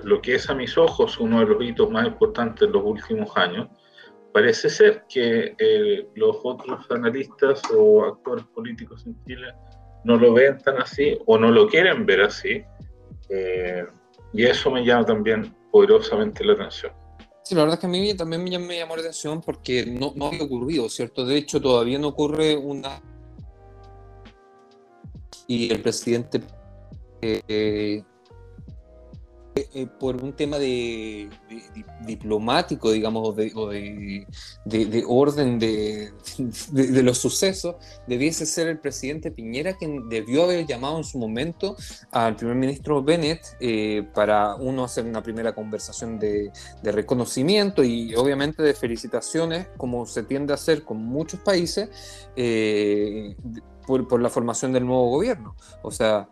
[0.03, 3.35] lo que es a mis ojos uno de los hitos más importantes de los últimos
[3.35, 3.67] años.
[4.33, 9.53] Parece ser que eh, los otros analistas o actores políticos en Chile
[10.03, 12.63] no lo ven tan así o no lo quieren ver así.
[14.33, 16.91] Y eso me llama también poderosamente la atención.
[17.45, 20.27] Sí, la verdad es que a mí también me, llamó la atención porque no, no
[20.27, 21.25] había ocurrido, ¿cierto?
[21.25, 23.01] De hecho, todavía no ocurre una...
[25.47, 26.41] Y el presidente
[27.21, 28.03] eh,
[29.57, 31.29] eh, por un tema de,
[32.05, 34.25] diplomático, digamos, o de,
[35.07, 36.11] orden de,
[37.01, 41.77] los sucesos, debiese ser el presidente Piñera quien debió haber llamado en su momento
[42.11, 46.51] al primer ministro Bennett eh, para uno hacer una primera conversación de,
[46.83, 51.89] reconocimiento y obviamente de felicitaciones, como se tiende a hacer con muchos países,
[52.35, 53.37] eh,
[53.87, 55.55] por, por la formación del nuevo gobierno.
[55.81, 56.27] O sea,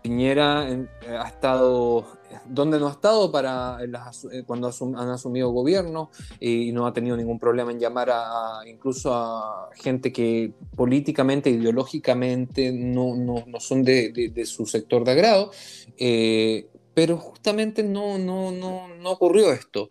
[0.00, 6.10] Piñera ha estado donde no ha estado para eh, cuando han asumido gobierno
[6.40, 12.72] y no ha tenido ningún problema en llamar a, incluso a gente que políticamente, ideológicamente
[12.72, 15.50] no, no, no son de, de, su sector de agrado,
[15.96, 19.88] eh, pero justamente no, no, no, no ocurrió esto.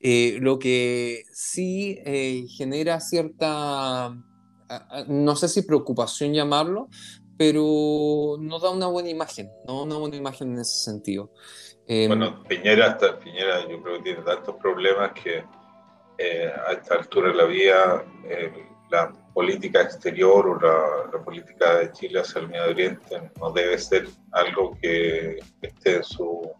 [0.00, 1.98] Eh, lo que sí
[2.56, 4.14] genera cierta,
[5.08, 6.88] no sé si preocupación llamarlo,
[7.40, 11.32] pero no da una buena imagen, no una buena imagen en ese sentido.
[11.92, 15.42] Em, bueno, Piñera, hasta Piñera yo creo que tiene tantos problemas que
[16.18, 18.04] eh, a esta altura de la vida
[18.92, 24.08] la política exterior o la, política de Chile hacia el Medio Oriente no debe ser
[24.30, 26.52] algo que esté en su,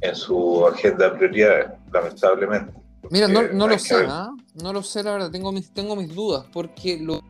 [0.00, 2.72] en su agenda de prioridades, lamentablemente.
[3.10, 4.30] Mira, no, no lo sé, ¿ah?
[4.54, 7.22] no lo sé, la verdad, tengo mis, tengo mis dudas, porque lo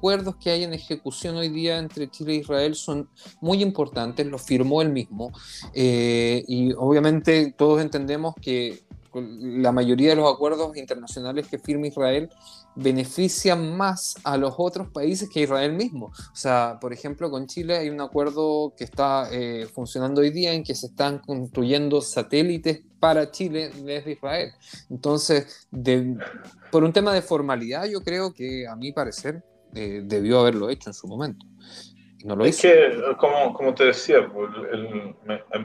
[0.00, 3.06] acuerdos que hay en ejecución hoy día entre Chile e Israel son
[3.42, 5.30] muy importantes, lo firmó él mismo,
[5.74, 8.82] eh, y obviamente todos entendemos que
[9.12, 12.30] la mayoría de los acuerdos internacionales que firma Israel
[12.76, 16.06] benefician más a los otros países que a Israel mismo.
[16.06, 20.54] O sea, por ejemplo, con Chile hay un acuerdo que está eh, funcionando hoy día
[20.54, 24.52] en que se están construyendo satélites para Chile desde Israel.
[24.88, 25.68] Entonces,
[26.70, 29.42] por un tema de formalidad, yo creo que a mi parecer
[29.74, 31.46] eh, debió haberlo hecho en su momento.
[32.24, 34.50] no lo es que, como, como te decía, pues,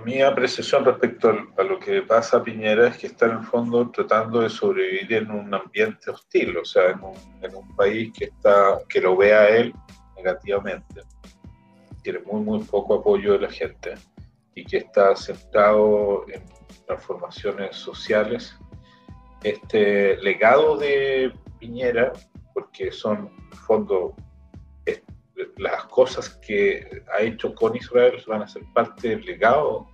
[0.05, 3.89] mi apreciación respecto a lo que pasa a Piñera es que está en el fondo
[3.91, 8.25] tratando de sobrevivir en un ambiente hostil, o sea, en un, en un país que,
[8.25, 9.73] está, que lo ve a él
[10.15, 11.01] negativamente,
[12.01, 13.95] tiene muy, muy poco apoyo de la gente
[14.55, 16.43] y que está centrado en
[16.85, 18.55] transformaciones sociales.
[19.43, 22.13] Este legado de Piñera,
[22.55, 23.29] porque son
[23.67, 24.15] fondo
[25.57, 29.87] las cosas que ha hecho con Israel van a ser parte del legado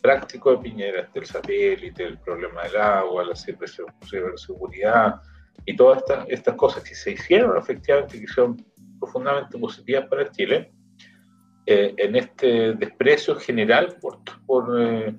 [0.00, 5.20] práctico de Piñera, del satélite, el problema del agua, la ciberseguridad,
[5.66, 8.64] y todas estas, estas cosas que se hicieron efectivamente, que son
[8.98, 10.72] profundamente positivas para Chile,
[11.66, 15.14] eh, en este desprecio general por, por, eh,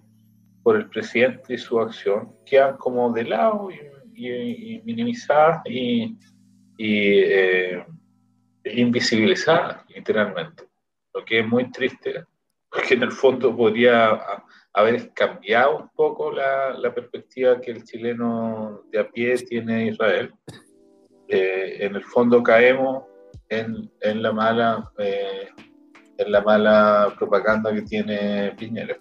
[0.62, 3.80] por, el presidente y su acción, quedan como de lado y,
[4.14, 5.62] y, minimizadas
[6.78, 7.86] y eh,
[8.66, 10.64] invisibilizadas, literalmente.
[11.14, 12.26] Lo que es muy triste,
[12.70, 14.20] porque en el fondo podría
[14.74, 19.86] haber cambiado un poco la, la perspectiva que el chileno de a pie tiene de
[19.88, 20.34] Israel.
[21.28, 23.06] en el fondo caemos
[23.50, 24.92] en, en la mala
[26.18, 28.98] en la mala propaganda que tiene Piñera.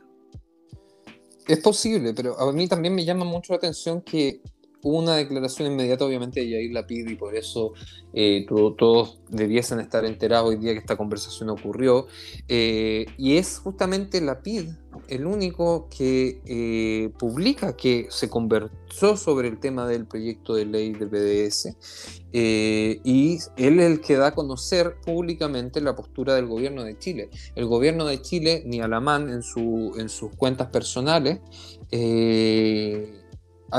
[1.46, 4.40] Es posible, pero a mí también me llama mucho la atención que
[4.84, 7.72] una declaración inmediata, obviamente, de Yair Lapid, y por eso
[8.12, 12.06] eh, todos debiesen estar enterados hoy día que esta conversación ocurrió.
[12.48, 14.68] Eh, y es justamente Lapid
[15.08, 20.92] el único que eh, publica que se conversó sobre el tema del proyecto de ley
[20.92, 21.76] del BDS
[22.32, 27.30] y él es el que da a conocer públicamente la postura del gobierno de Chile.
[27.56, 31.40] El gobierno de Chile, ni Alamán en, su, en sus cuentas personales,
[31.94, 33.23] Ah,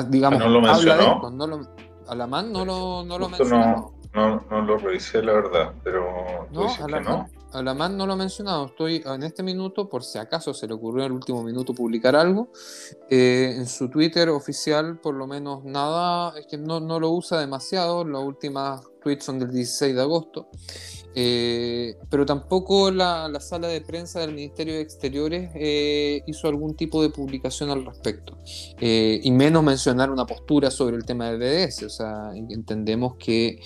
[0.10, 1.30] digamos, no lo mencionó.
[1.32, 1.62] No lo,
[2.08, 3.94] Alamán no lo, no lo mencionó.
[4.14, 7.30] No, no, lo revisé, la verdad, pero no, Alamán, no.
[7.52, 8.68] Alamán no lo ha mencionado.
[8.68, 12.16] Estoy en este minuto, por si acaso se le ocurrió en el último minuto publicar
[12.16, 12.50] algo.
[13.10, 17.40] Eh, en su Twitter oficial, por lo menos nada, es que no, no lo usa
[17.40, 18.06] demasiado.
[18.06, 20.48] Las últimas tweets son del 16 de agosto.
[21.18, 27.02] Eh, pero tampoco la, sala de prensa del Ministerio de Exteriores eh, hizo algún tipo
[27.02, 28.38] de publicación al respecto,
[28.82, 31.84] eh, y menos mencionar una postura sobre el tema del BDS.
[31.84, 33.62] O sea, entendemos que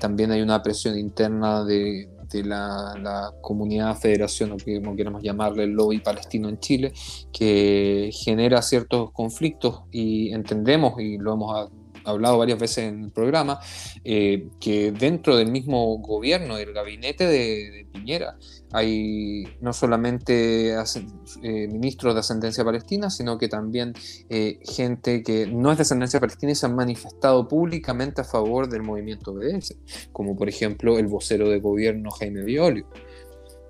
[0.00, 2.08] también hay una presión interna de,
[2.44, 6.94] la, la, comunidad, federación, o como queramos llamarle, el lobby palestino en Chile,
[7.30, 11.70] que genera ciertos conflictos y entendemos, y lo hemos
[12.04, 13.60] hablado varias veces en el programa,
[14.04, 18.36] eh, que dentro del mismo gobierno, del gabinete de, Piñera,
[18.72, 23.92] hay no solamente eh, ministros de ascendencia palestina, sino que también
[24.30, 28.68] eh, gente que no es de ascendencia palestina y se han manifestado públicamente a favor
[28.68, 29.76] del movimiento BDS,
[30.12, 32.86] como por ejemplo el vocero de gobierno Jaime Violio.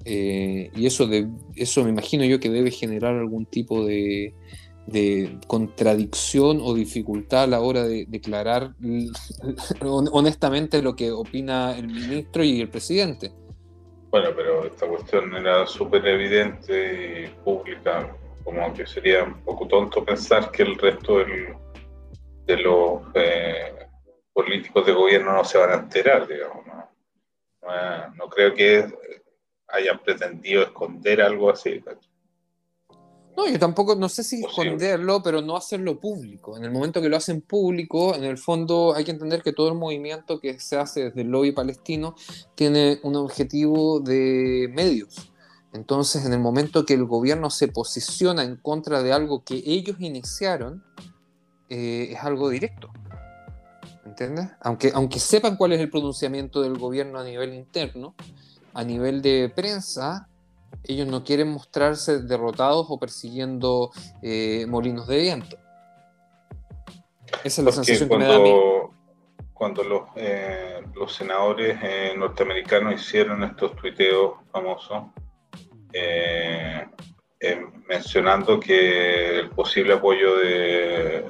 [0.05, 4.35] y eso, de, eso me imagino yo que debe generar algún tipo de,
[4.87, 8.75] de contradicción o dificultad a la hora de declarar
[9.81, 13.33] honestamente lo que opina el ministro y el presidente.
[14.11, 18.15] Bueno, pero esta cuestión era súper evidente y pública,
[18.45, 23.73] como que sería un poco tonto pensar que el resto de los eh,
[24.33, 26.63] políticos de gobierno no se van a enterar, digamos.
[28.17, 28.87] No, creo que
[29.69, 31.83] hayan pretendido esconder algo así.
[33.37, 36.57] No, yo tampoco, no sé si esconderlo, pero no hacerlo público.
[36.57, 39.69] En el momento que lo hacen público, en el fondo hay que entender que todo
[39.69, 42.15] el movimiento que se hace desde el lobby palestino
[42.55, 45.33] tiene un objetivo de medios.
[45.73, 49.97] Entonces, en el momento que el gobierno se posiciona en contra de algo que ellos
[50.01, 50.85] iniciaron,
[51.71, 52.91] eh, es algo directo.
[54.05, 54.51] ¿Entiendes?
[54.61, 58.15] Aunque, aunque sepan cuál es el pronunciamiento del gobierno a nivel interno,
[58.75, 60.29] a nivel de prensa,
[60.85, 63.91] ellos no quieren mostrarse derrotados o persiguiendo
[64.23, 65.57] eh, molinos de viento.
[67.45, 68.55] Esa es la sensación que me da a mí.
[69.55, 75.05] Cuando los, eh, los senadores eh, norteamericanos hicieron estos tuiteos famosos,
[77.89, 81.25] mencionando que el posible apoyo de,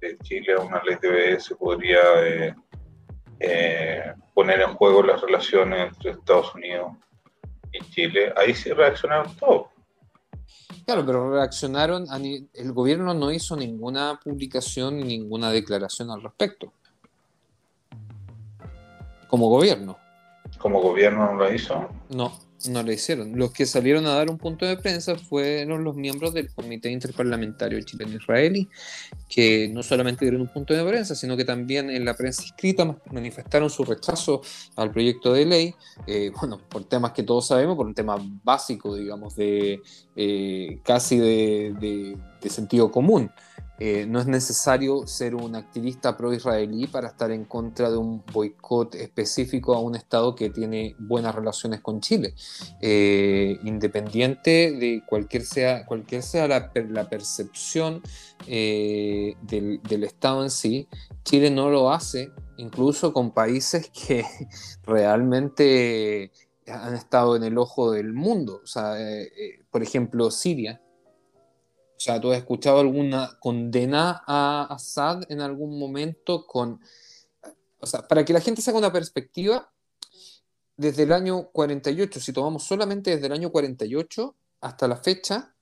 [0.00, 2.00] de, Chile a una ley de BS podría
[4.34, 6.92] poner en juego las relaciones entre Estados Unidos
[7.72, 9.66] en Chile, ahí sí reaccionaron todos.
[10.84, 12.06] Claro, pero reaccionaron,
[12.54, 16.72] el gobierno no hizo ninguna publicación ni ninguna declaración al respecto.
[19.28, 19.96] Como gobierno.
[20.58, 21.88] ¿Como gobierno no lo hizo?
[22.10, 22.32] No.
[22.68, 23.36] No lo hicieron.
[23.36, 27.80] Los que salieron a dar un punto de prensa fueron los miembros del Comité Interparlamentario
[27.80, 28.68] Chileno-Israelí,
[29.28, 32.96] que no solamente dieron un punto de prensa, sino que también en la prensa escrita
[33.10, 34.42] manifestaron su rechazo
[34.76, 35.74] al proyecto de ley,
[36.06, 39.80] eh, bueno, por temas que todos sabemos, por un tema básico, digamos, de
[40.16, 42.16] eh, casi de
[42.48, 43.30] sentido común.
[43.84, 48.94] Eh, no es necesario ser un activista pro-israelí para estar en contra de un boicot
[48.94, 52.32] específico a un Estado que tiene buenas relaciones con Chile.
[52.80, 58.02] Eh, independiente de cualquier sea, cualquier sea la, percepción
[58.46, 60.86] eh, del, del Estado en sí,
[61.24, 64.24] Chile no lo hace, incluso con países que
[64.86, 66.30] realmente
[66.68, 68.60] han estado en el ojo del mundo.
[68.62, 68.94] O sea,
[69.72, 70.80] por ejemplo, Siria
[72.02, 76.80] sea, ¿tú has escuchado alguna condena a Assad en algún momento con...
[77.78, 79.72] O sea, para que la gente haga una perspectiva,
[80.76, 85.52] desde el año 48, si tomamos solamente desde el año 48 hasta la fecha,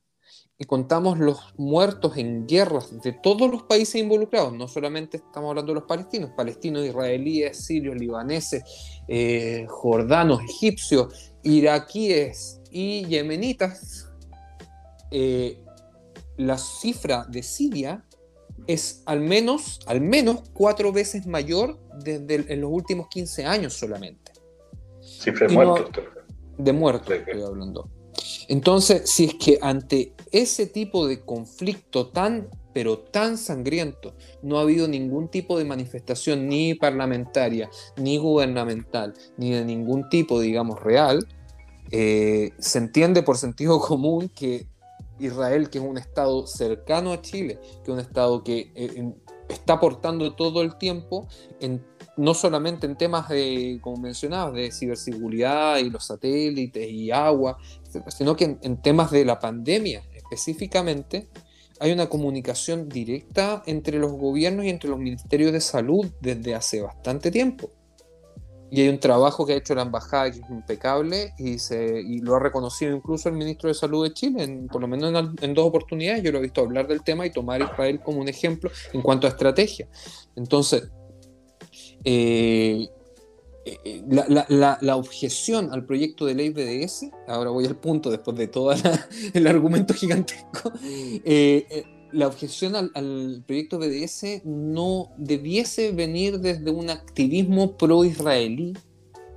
[0.61, 5.73] y contamos los muertos en guerras de todos los países involucrados, no solamente estamos hablando
[5.73, 8.63] de los palestinos, palestinos, israelíes, sirios, libaneses,
[9.09, 14.11] eh, jordanos, egipcios, iraquíes y yemenitas,
[15.11, 15.65] eh,
[16.41, 18.05] la cifra de Siria
[18.67, 24.33] es al menos, al menos cuatro veces mayor desde en los últimos 15 años solamente.
[25.01, 26.05] Cifra de muertos.
[26.57, 27.89] de muertos estoy hablando.
[28.49, 34.63] Entonces, si es que ante ese tipo de conflicto tan, pero tan sangriento, no ha
[34.63, 41.27] habido ningún tipo de manifestación ni parlamentaria, ni gubernamental, ni de ningún tipo, digamos, real,
[41.91, 44.67] eh, se entiende por sentido común que
[45.21, 49.13] Israel, que es un estado cercano a Chile, que es un estado que eh,
[49.49, 51.29] está aportando todo el tiempo,
[51.61, 51.85] en,
[52.17, 57.59] no solamente en temas de, como mencionabas, de ciberseguridad y los satélites y agua,
[58.09, 61.29] sino que en, temas de la pandemia específicamente,
[61.81, 66.83] hay una comunicación directa entre los gobiernos y entre los ministerios de salud desde hace
[66.83, 67.71] bastante tiempo.
[68.71, 72.21] Y hay un trabajo que ha hecho la embajada que es impecable y, se, y
[72.21, 75.67] lo ha reconocido incluso el ministro de Salud de Chile, por lo menos en, dos
[75.67, 76.23] oportunidades.
[76.23, 79.27] Yo lo he visto hablar del tema y tomar Israel como un ejemplo en cuanto
[79.27, 79.89] a estrategia.
[80.37, 80.89] Entonces,
[82.05, 82.89] eh,
[83.65, 88.47] eh, eh, la, objeción al proyecto de ley BDS, ahora voy al punto después de
[88.47, 88.73] todo
[89.35, 90.73] el argumento gigantesco,
[92.13, 98.77] la objeción al, proyecto BDS no debiese venir desde un activismo pro-israelí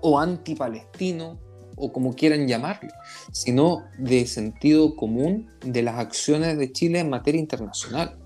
[0.01, 1.39] o anti-palestino
[1.75, 2.91] o como quieran llamarlo,
[3.31, 8.17] sino de sentido común de las acciones de Chile en materia internacional.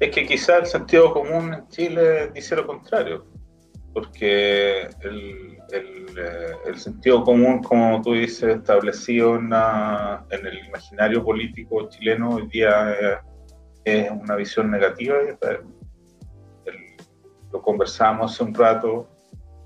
[0.00, 3.26] Es que quizá el sentido común en Chile dice lo contrario,
[3.92, 12.46] porque el, eh, sentido común, como tú dices, establecido en, el imaginario político chileno hoy
[12.48, 13.20] día
[13.84, 15.16] es, una visión negativa
[17.52, 19.08] lo conversamos hace un rato,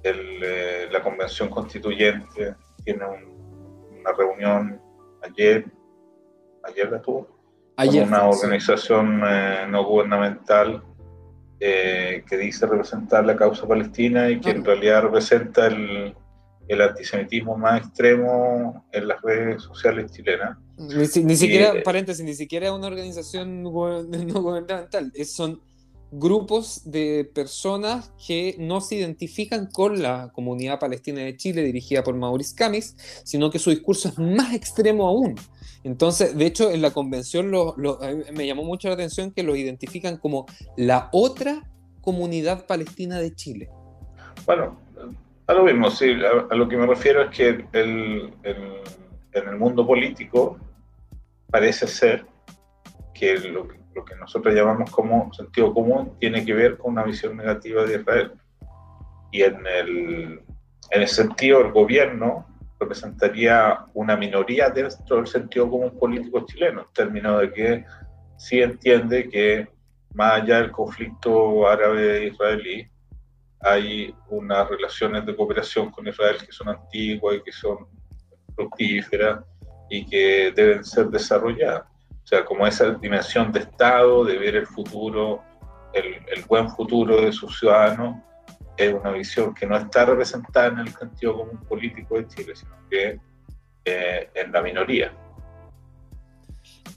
[0.05, 4.81] eh, la convención constituyente tiene una reunión
[5.23, 5.67] ayer,
[6.65, 7.29] ayer la tuvo,
[7.79, 10.83] una organización eh, no gubernamental
[11.65, 16.13] eh, que dice representar la causa palestina y que en realidad representa el,
[16.67, 20.59] el, antisemitismo más extremo en las redes sociales chilenas.
[20.77, 25.61] Ni, siquiera, eh, paréntesis, ni siquiera es una organización no gubernamental, son
[26.13, 32.15] grupos de personas que no se identifican con la comunidad palestina de Chile dirigida por
[32.15, 35.35] Maurice Camis, sino que su discurso es más extremo aún.
[35.85, 37.51] Entonces, de hecho, en la convención
[38.33, 40.47] me llamó mucho la atención que los identifican como
[40.77, 41.69] la otra
[42.03, 43.71] comunidad palestina de Chile.
[44.45, 44.79] Bueno,
[45.47, 46.13] a lo mismo, sí,
[46.51, 48.35] a, lo que me refiero es que en
[49.33, 50.59] el mundo político
[51.51, 52.27] parece ser
[53.15, 57.37] que lo, lo, que nosotros llamamos como sentido común tiene que ver con una visión
[57.37, 58.33] negativa de Israel.
[59.31, 60.43] Y en el,
[60.91, 62.47] en ese sentido, el gobierno
[62.79, 67.85] representaría una minoría dentro del sentido común político chileno, en términos de que
[68.37, 69.69] sí entiende que
[70.15, 72.89] más allá del conflicto árabe-israelí,
[73.61, 77.87] hay unas relaciones de cooperación con Israel que son antiguas y que son
[78.55, 79.45] fructíferas
[79.89, 81.92] y que deben ser desarrolladas.
[82.25, 85.43] O sea, como esa dimensión de Estado, de ver el futuro,
[85.93, 88.17] el, buen futuro de sus ciudadanos,
[88.77, 92.73] es una visión que no está representada en el sentido común político de Chile, sino
[92.89, 93.21] que
[93.85, 95.13] eh, en la minoría,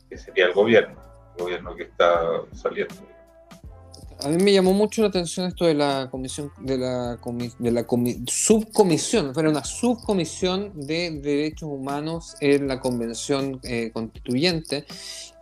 [0.09, 1.01] que sería el gobierno,
[1.35, 2.95] el gobierno que está saliendo.
[4.25, 7.19] A mí me llamó mucho la atención esto de la comisión, de la,
[7.59, 7.85] de la
[8.25, 14.87] subcomisión, fue una subcomisión de derechos humanos en la convención eh, constituyente.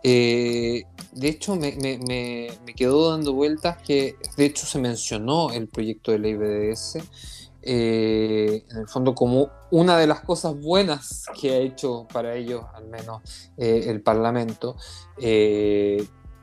[0.02, 1.72] Eh, de hecho, me,
[2.76, 6.98] quedó dando vueltas que, de hecho, se mencionó el proyecto de ley BDS,
[7.62, 12.62] eh, en el fondo como una de las cosas buenas que ha hecho para ellos,
[12.74, 13.22] al menos,
[13.56, 14.76] el Parlamento.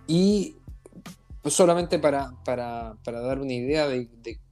[0.08, 0.56] y
[1.46, 4.10] solamente para, para, para, dar una idea de,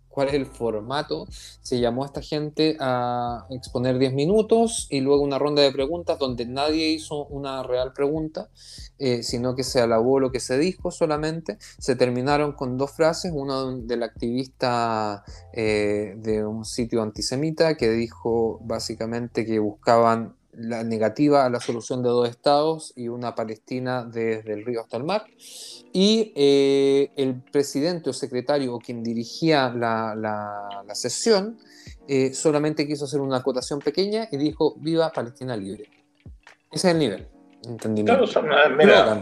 [0.08, 1.28] cuál es el formato,
[1.62, 6.18] se llamó a esta gente a exponer 10 minutos y luego una ronda de preguntas
[6.18, 8.50] donde nadie hizo una real pregunta,
[8.98, 11.58] eh, sino que se alabó lo que se dijo solamente.
[11.78, 15.24] Se terminaron con dos frases, una del activista
[15.54, 22.04] eh, de un sitio antisemita que dijo básicamente que buscaban la negativa a la solución
[22.04, 25.26] de dos estados y una Palestina desde el río hasta el mar.
[25.94, 31.58] Y eh, el presidente o secretario o quien dirigía la, la, sesión
[32.08, 35.90] eh, solamente quiso hacer una acotación pequeña y dijo, viva Palestina libre.
[36.72, 37.28] Ese es el nivel.
[38.06, 38.26] Claro,
[38.78, 39.22] mira,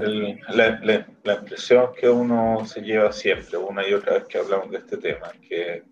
[0.50, 0.80] la,
[1.24, 4.98] la, impresión que uno se lleva siempre, una y otra vez que hablamos de este
[4.98, 5.84] tema, que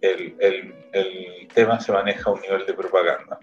[0.00, 3.38] el, el, el tema se maneja a un nivel de propaganda.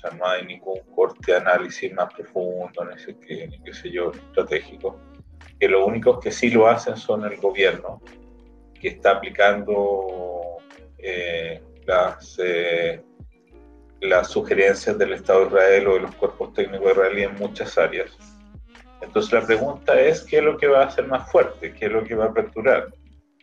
[0.00, 4.12] Sea, no hay ningún corte de análisis más profundo, ni sé qué, qué sé yo,
[4.12, 5.00] estratégico.
[5.58, 8.00] Que los únicos que sí lo hacen son el gobierno,
[8.80, 10.58] que está aplicando
[10.98, 13.02] eh, las, eh,
[14.00, 18.16] las sugerencias del Estado de Israel o de los cuerpos técnicos israelíes en muchas áreas.
[19.00, 21.72] Entonces la pregunta es, ¿qué es lo que va a hacer más fuerte?
[21.72, 22.88] ¿Qué es lo que va a aperturar?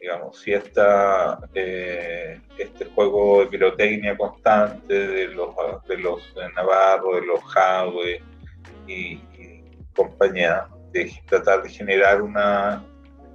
[0.06, 5.49] Digamos, si esta, eh, este juego de pirotecnia constante de los,
[5.88, 6.22] de los
[6.56, 8.22] Navarro, de los Jadwe
[8.88, 9.20] y,
[9.95, 12.86] compañía, de tratar de generar una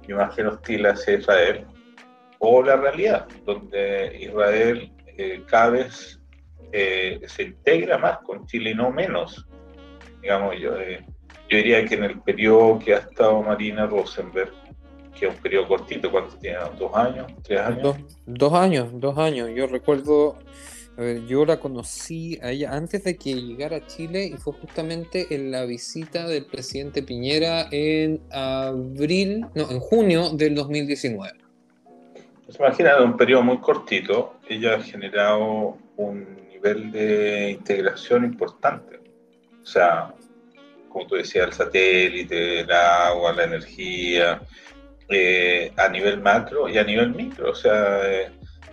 [0.07, 1.67] imagen hostil hacia Israel,
[2.39, 6.21] o la realidad, donde Israel eh, cada vez
[6.71, 9.45] eh, se integra más con Chile y no menos.
[10.21, 14.60] Digamos, yo, yo diría que en el periodo que ha estado Marina Rosenberg,
[15.17, 16.57] que es un periodo cortito, ¿cuánto tiene?
[16.77, 17.31] ¿Dos años?
[17.43, 17.97] ¿Tres años?
[18.25, 19.49] Dos, años, dos años.
[19.55, 20.37] Yo recuerdo,
[20.97, 24.53] a ver, yo la conocí a ella antes de que llegara a Chile y fue
[24.53, 31.33] justamente en la visita del presidente Piñera en abril, no, en junio del 2019.
[32.45, 38.99] Pues imagina, en un periodo muy cortito, ella ha generado un nivel de integración importante.
[39.61, 40.13] O sea,
[40.89, 44.41] como tú decías, el satélite, el agua, la energía,
[45.11, 48.01] eh, a nivel macro y a nivel micro, o sea,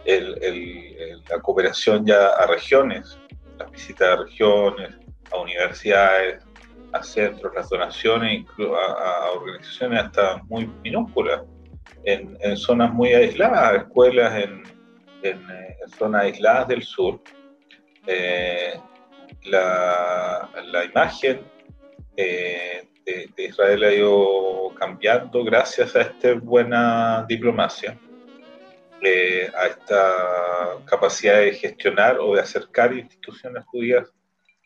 [0.04, 3.18] eh, la cooperación ya a regiones,
[3.58, 4.96] las visitas a regiones,
[5.32, 6.44] a universidades,
[6.92, 11.42] a centros, las donaciones a, organizaciones hasta muy minúsculas,
[12.04, 14.62] en, zonas muy aisladas, escuelas en,
[15.22, 17.20] eh, zonas aisladas del sur.
[19.44, 21.40] la, la, imagen
[23.36, 27.98] de, Israel ha ido cambiando gracias a esta buena diplomacia,
[29.02, 34.12] eh, a esta capacidad de gestionar o de acercar instituciones judías,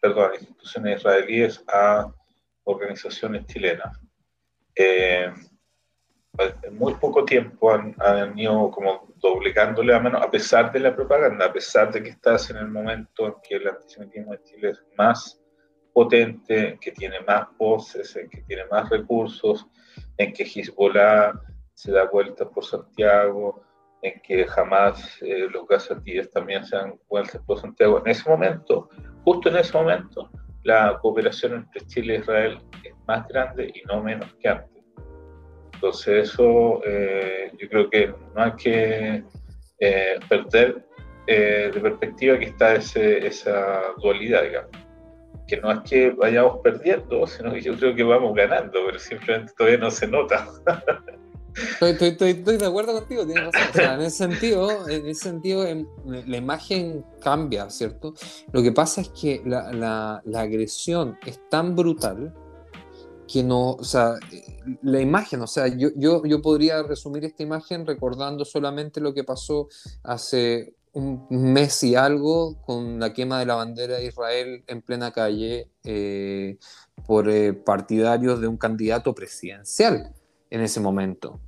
[0.01, 2.11] perdón, instituciones israelíes a
[2.65, 3.99] organizaciones chilenas.
[4.75, 5.33] Eh,
[6.63, 10.97] en muy poco tiempo han, han, ido como doblegándole a menos, a pesar de la
[10.97, 14.71] propaganda, a pesar de que estás en el momento en que el antisemitismo en Chile
[14.71, 15.42] es más
[15.93, 19.67] potente, que tiene más voces, en que tiene más recursos,
[20.17, 21.33] en que Hezbollah
[21.75, 23.63] se da vueltas por Santiago,
[24.03, 28.01] en que jamás eh, los gazatíes también se dan vueltas por Santiago.
[28.05, 28.89] En ese momento,
[29.25, 30.31] justo en ese momento,
[30.65, 34.85] la cooperación entre Chile e Israel es más grande y no menos que antes.
[35.75, 39.25] Entonces eso eh, yo creo que no hay que
[39.81, 40.87] eh, perder
[41.25, 44.92] de perspectiva que está ese, esa dualidad, digamos
[45.59, 49.79] no es que vayamos perdiendo, sino que yo creo que vamos ganando, pero simplemente todavía
[49.79, 50.49] no se nota.
[51.81, 54.01] Estoy, de acuerdo contigo, tienes razón.
[54.01, 55.67] en ese sentido, en ese sentido
[56.05, 58.15] la imagen cambia, ¿cierto?
[58.53, 62.35] Lo que pasa es que la, la, la, agresión es tan brutal
[63.29, 64.17] que no, o sea,
[64.83, 69.25] la imagen, o sea, yo, yo, yo podría resumir esta imagen recordando solamente lo que
[69.25, 69.69] pasó
[70.03, 75.11] hace un mes y algo con la quema de la bandera de Israel en plena
[75.11, 76.59] calle eh,
[77.07, 80.13] por eh, partidarios de un candidato presidencial
[80.51, 81.41] en ese momento.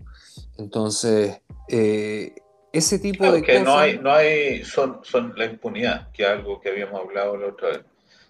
[0.56, 2.34] Entonces, eh,
[2.72, 6.60] ese tipo de que no hay, no hay son, son la impunidad, que es algo
[6.60, 7.80] que habíamos hablado la otra vez.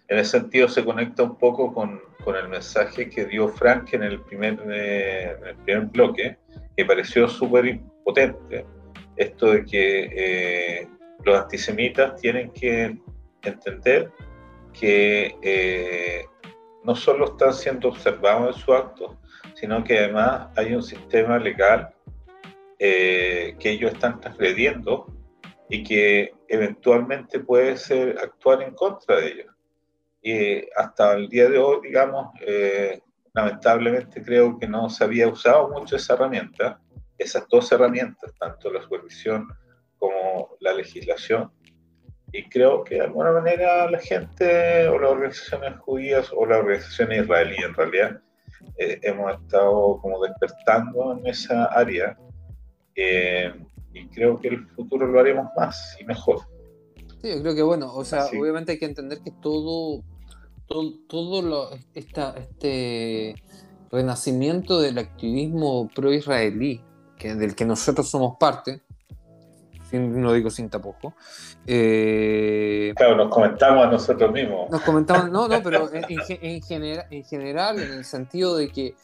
[0.09, 4.03] En ese sentido se conecta un poco con, con el mensaje que dio Frank en
[4.03, 6.37] el primer, en el primer bloque,
[6.77, 8.67] que pareció súper potente.
[9.17, 10.89] Esto de que
[11.25, 12.99] los antisemitas tienen que
[13.43, 14.11] entender
[14.73, 16.25] que eh,
[16.83, 19.19] no solo están siendo observados en su acto,
[19.55, 21.95] sino que además hay un sistema legal
[22.79, 25.07] eh, que ellos están transgrediendo
[25.71, 29.55] y que eventualmente puede ser actuar en contra de ellos.
[30.23, 33.01] Y hasta el día de hoy, digamos, eh,
[33.33, 36.81] lamentablemente creo que no se había usado mucho esa herramienta,
[37.19, 39.49] esas dos herramientas, tanto la supervisión
[40.09, 41.51] como la legislación.
[42.33, 47.23] Y creo que de alguna manera la gente o las organizaciones judías o las organizaciones
[47.23, 48.21] israelíes en realidad
[48.79, 52.19] eh, hemos estado como despertando en esa área
[52.97, 53.53] eh,
[53.93, 56.41] y creo que el futuro lo haremos más y mejor.
[57.23, 60.03] Sí, yo creo que bueno, o sea, obviamente hay que entender que todo
[60.67, 63.35] todo, este
[63.91, 66.81] renacimiento del activismo pro-israelí,
[67.21, 68.83] del que nosotros somos parte,
[69.99, 71.15] no digo sin tapujo.
[71.67, 74.71] Eh, claro, nos comentamos a nosotros mismos.
[74.71, 76.63] Nos comentamos, no, no, pero en, en,
[77.25, 78.95] general, en el sentido de que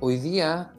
[0.00, 0.72] hoy día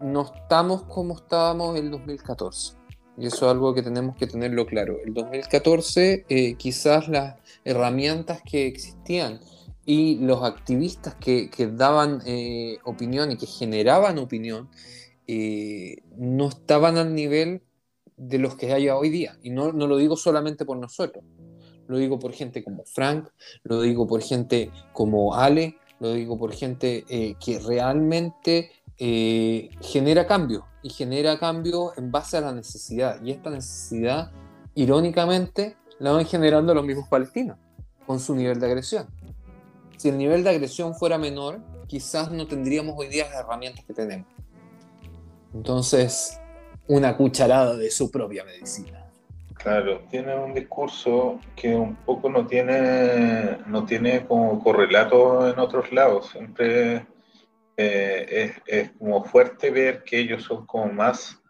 [0.00, 2.76] no estamos como estábamos en el 2014.
[3.18, 4.98] Y eso es algo que tenemos que tenerlo claro.
[5.04, 9.40] El 2014, eh, quizás las herramientas que existían
[9.86, 14.68] y los activistas que, daban eh, opinión y que generaban opinión
[15.28, 17.62] eh, no estaban al nivel
[18.16, 19.36] de los que hay hoy día.
[19.42, 21.24] Y no, no, lo digo solamente por nosotros,
[21.86, 23.28] lo digo por gente como Frank,
[23.62, 27.04] lo digo por gente como Ale, lo digo por gente
[27.38, 33.22] que realmente eh, genera cambio y genera cambio en base a la necesidad.
[33.22, 34.30] Y esta necesidad,
[34.74, 37.58] irónicamente, la van generando los mismos palestinos
[38.06, 39.06] con su nivel de agresión.
[39.96, 43.94] Si el nivel de agresión fuera menor, quizás no tendríamos hoy día las herramientas que
[43.94, 44.26] tenemos.
[45.52, 46.38] Entonces,
[46.88, 49.06] una cucharada de su propia medicina.
[49.54, 55.90] Claro, tiene un discurso que un poco no tiene, no tiene como correlato en otros
[55.92, 56.30] lados.
[56.30, 57.06] Siempre
[57.76, 61.42] eh, es, como fuerte ver que ellos son como más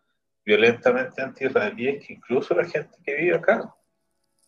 [0.45, 3.75] violentamente anti-israelíes que incluso la gente que vive acá.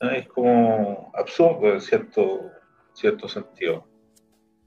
[0.01, 2.51] Es como absurdo en cierto,
[2.93, 3.88] cierto sentido.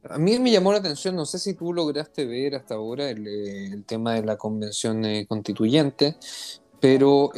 [0.10, 3.28] A mí me llamó la atención, no sé si tú lograste ver hasta ahora el,
[3.28, 6.16] eh, tema de la convención eh, constituyente,
[6.80, 7.32] pero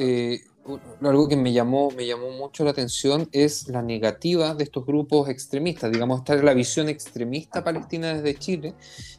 [1.02, 5.30] algo que me llamó, me llamó mucho la atención es la negativa de estos grupos
[5.30, 8.74] extremistas, digamos, esta es la visión extremista palestina desde Chile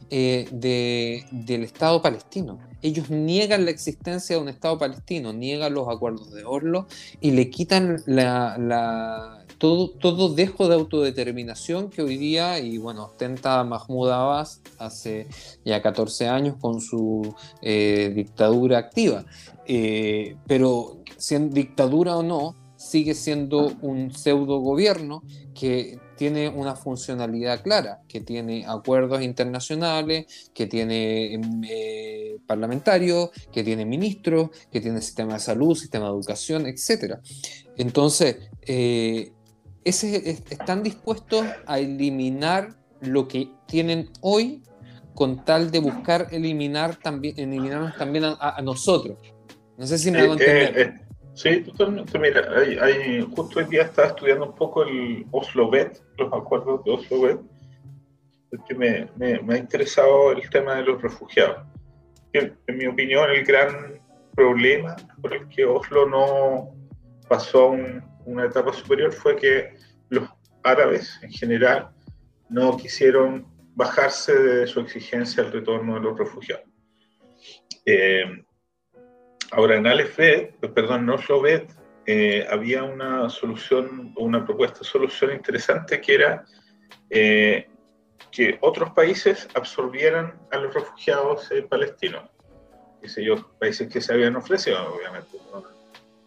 [0.09, 0.47] eh,
[1.31, 2.59] del Estado palestino.
[2.81, 6.87] Ellos niegan la existencia de un Estado palestino, niegan los acuerdos de Oslo
[7.21, 13.63] y le quitan la, todo, todo dejo de autodeterminación que hoy día, y bueno, ostenta
[13.63, 15.27] Mahmoud Abbas hace
[15.63, 19.25] ya 14 años con su eh, dictadura activa.
[19.67, 27.63] Eh, pero siendo dictadura o no, sigue siendo un pseudo gobierno que tiene una funcionalidad
[27.63, 35.01] clara, que tiene acuerdos internacionales, que tiene em, eh, parlamentarios, que tiene ministros, que tiene
[35.01, 37.19] sistema de salud, sistema de educación, etc.
[37.77, 39.31] Entonces, eh,
[39.83, 44.63] están dispuestos a eliminar lo que tienen hoy
[45.13, 49.17] con tal de buscar eliminar también, eliminarnos también a, nosotros.
[49.77, 51.05] No sé si me hago eh, entender.
[51.35, 52.17] Sí, totalmente.
[52.17, 52.47] Mira,
[52.81, 57.21] hay, justo hoy día estaba estudiando un poco el Oslo Bet, los acuerdos de Oslo
[57.21, 57.39] Bet,
[58.49, 61.67] porque me, me, ha interesado el tema de los refugiados.
[62.31, 63.99] En, mi opinión, el gran
[64.33, 66.73] problema por el que Oslo no
[67.27, 69.75] pasó a una etapa superior fue que
[70.09, 70.29] los
[70.63, 71.89] árabes en general
[72.49, 73.45] no quisieron
[73.75, 76.65] bajarse de su exigencia al retorno de los refugiados.
[77.85, 78.44] Eh,
[79.51, 80.17] Ahora, en Aleph
[80.73, 81.43] perdón, no Oslo
[82.07, 86.45] eh, había una solución, una propuesta de solución interesante que era
[87.09, 87.67] eh,
[88.31, 92.29] que otros países absorbieran a los refugiados eh, palestinos.
[93.01, 95.37] Qué sé yo, países que se habían ofrecido, obviamente,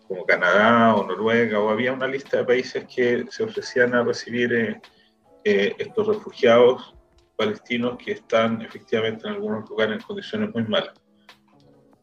[0.07, 4.81] como Canadá o Noruega, o había una lista de países que se ofrecían a recibir
[5.45, 6.95] estos refugiados
[7.37, 10.95] palestinos que están efectivamente en algunos lugares en condiciones muy malas.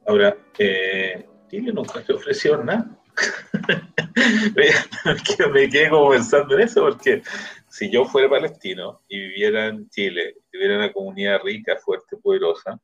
[0.07, 2.85] Ahora, eh, Chile nunca te ofreció nada.
[5.53, 7.21] me quedé como pensando en eso, porque
[7.69, 12.79] si yo fuera palestino y viviera en Chile, viviera en una comunidad rica, fuerte, poderosa,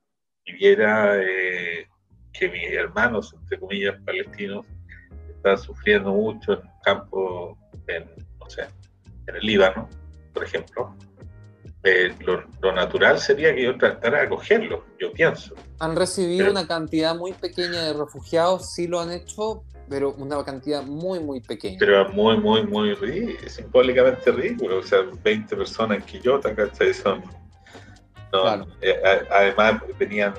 [0.46, 1.88] y viera eh,
[2.34, 4.66] que mis hermanos, entre comillas, palestinos,
[5.30, 7.58] están sufriendo mucho en campo,
[7.88, 8.06] en,
[8.40, 8.68] no sé,
[9.28, 9.90] en el Líbano,
[10.34, 10.96] por ejemplo,
[11.84, 15.56] eh, lo, natural sería que yo tratara de acogerlo, yo pienso.
[15.82, 20.84] Han recibido una cantidad muy pequeña de refugiados, sí lo han hecho, pero una cantidad
[20.84, 21.78] muy, muy pequeña.
[21.80, 24.78] Pero muy, muy, muy ridículo, simbólicamente ridículo.
[24.78, 26.94] O sea, 20 personas en Quillota, ¿cachai?
[26.94, 27.24] Son.
[28.80, 29.02] Eh,
[29.32, 30.36] además, venían,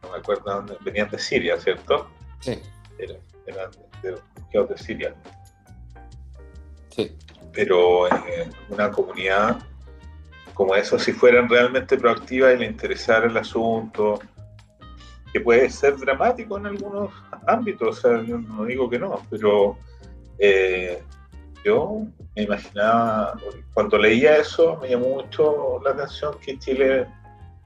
[0.00, 2.08] no me acuerdo dónde, venían de Siria, ¿cierto?
[2.38, 2.62] Sí.
[2.98, 5.12] Eran, de, de, de Siria.
[6.90, 7.16] Sí.
[7.52, 9.58] Pero en una comunidad
[10.54, 14.20] como eso, si fueran realmente proactivas y le interesara el asunto,
[15.32, 17.10] que puede ser dramático en algunos
[17.46, 19.78] ámbitos, o sea, yo no digo que no, pero
[20.38, 21.02] eh,
[21.64, 22.02] yo
[22.36, 23.38] me imaginaba,
[23.72, 27.06] cuando leía eso, me llamó mucho la atención que Chile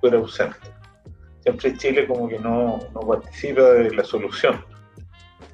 [0.00, 0.68] fuera ausente.
[1.40, 4.64] Siempre Chile como que no, no participa de la solución,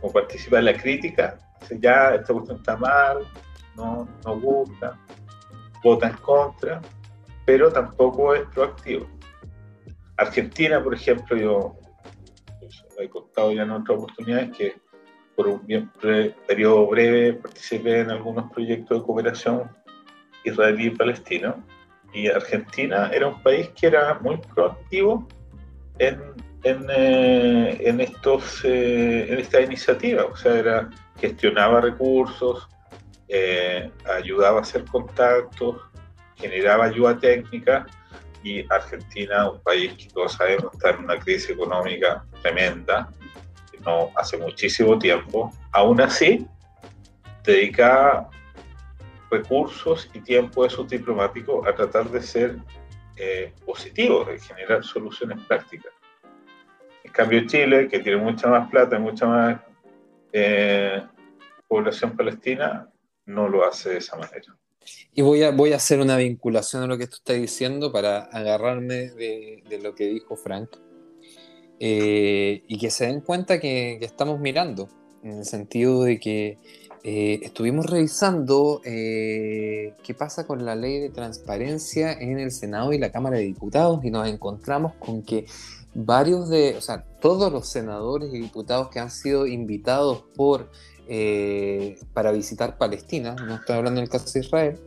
[0.00, 3.26] como participa de la crítica, dice ya esta cuestión está mal,
[3.76, 4.98] no, no gusta,
[5.82, 6.80] vota en contra,
[7.46, 9.06] pero tampoco es proactivo.
[10.16, 11.76] Argentina, por ejemplo, yo,
[12.98, 14.74] he contado ya en otras oportunidades que
[15.34, 15.60] por un
[16.46, 19.70] periodo breve participé en algunos proyectos de cooperación
[20.44, 21.64] israelí-palestino
[22.12, 25.26] y Argentina era un país que era muy proactivo
[25.98, 26.20] en,
[26.64, 32.68] en, eh, en estos, eh, en esta iniciativa, o sea, era, gestionaba recursos,
[33.28, 35.80] eh, ayudaba a hacer contactos,
[36.36, 37.86] generaba ayuda técnica
[38.42, 43.08] y Argentina, un país que todos sabemos está en una crisis económica tremenda,
[43.84, 46.46] no hace muchísimo tiempo, aún así
[47.44, 48.30] dedicaba
[49.30, 52.58] recursos y tiempo de sus diplomáticos a tratar de ser
[53.16, 55.92] eh, positivos, de generar soluciones prácticas.
[57.02, 59.60] En cambio Chile, que tiene mucha más plata, mucha más
[60.32, 61.02] eh,
[61.66, 62.88] población palestina,
[63.26, 64.56] no lo hace de esa manera.
[65.14, 68.20] Y voy a, voy a hacer una vinculación a lo que tú estás diciendo para
[68.20, 70.70] agarrarme de, lo que dijo Frank.
[71.80, 74.88] Eh, y que se den cuenta que, estamos mirando,
[75.22, 76.58] en el sentido de que
[77.04, 82.98] eh, estuvimos revisando eh, qué pasa con la ley de transparencia en el Senado y
[82.98, 85.46] la Cámara de Diputados y nos encontramos con que
[85.94, 90.70] varios de, o sea, todos los senadores y diputados que han sido invitados por
[91.08, 94.80] eh, para visitar Palestina, no estoy hablando del caso de Israel,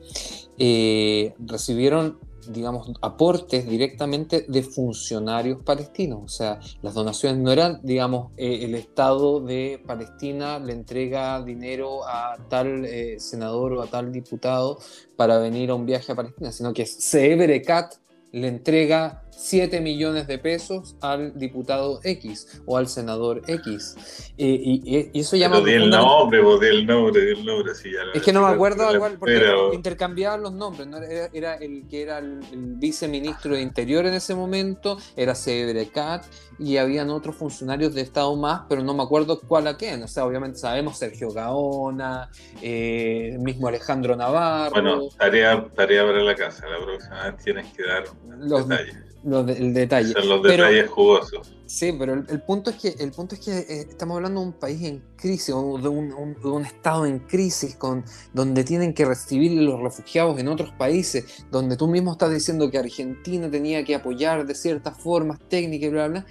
[0.58, 6.22] eh, recibieron, digamos, aportes directamente de funcionarios palestinos.
[6.24, 12.08] O sea, las donaciones no eran, digamos, eh, el Estado de Palestina le entrega dinero
[12.08, 12.88] a tal
[13.18, 14.80] senador o a tal diputado
[15.18, 17.96] para venir a un viaje a Palestina, sino que es Sebrecat
[18.32, 24.34] le entrega 7 millones de pesos al diputado X o al senador X.
[24.38, 25.62] y, eso llama...
[25.64, 28.94] Pero el nombre, vos el nombre, el nombre, sí, ya Es que no me acuerdo
[28.94, 29.42] igual, porque
[29.74, 30.98] intercambiaban los nombres, ¿no?
[30.98, 32.40] era, el que era el,
[32.78, 36.26] viceministro de Interior en ese momento, era Sebrecat,
[36.58, 40.02] y habían otros funcionarios de Estado más, pero no me acuerdo cuál a quién.
[40.04, 42.30] O sea, obviamente sabemos Sergio Gaona,
[42.62, 44.72] eh, el mismo Alejandro Navarro.
[44.72, 48.04] Bueno, tarea, tarea para la casa, la próxima vez tienes que dar
[48.40, 50.14] los detalles el detalle.
[50.14, 51.56] Son los detalles jugosos.
[51.66, 54.54] Sí, pero el, punto es que, el punto es que eh, estamos hablando de un
[54.54, 59.82] país en crisis, o de un, estado en crisis, con, donde tienen que recibir los
[59.82, 64.54] refugiados en otros países, donde tú mismo estás diciendo que Argentina tenía que apoyar de
[64.54, 66.26] ciertas formas técnicas y bla, bla, bla.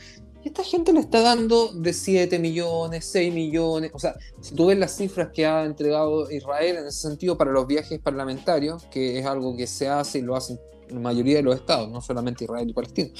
[0.45, 3.91] Y esta gente le está dando de 7 millones, 6 millones.
[3.95, 7.51] O sea, si tú ves las cifras que ha entregado Israel en ese sentido para
[7.51, 10.61] los viajes parlamentarios, que es algo que se hace y lo hacen
[10.95, 13.11] la mayoría de los estados, no solamente Israel y Palestina.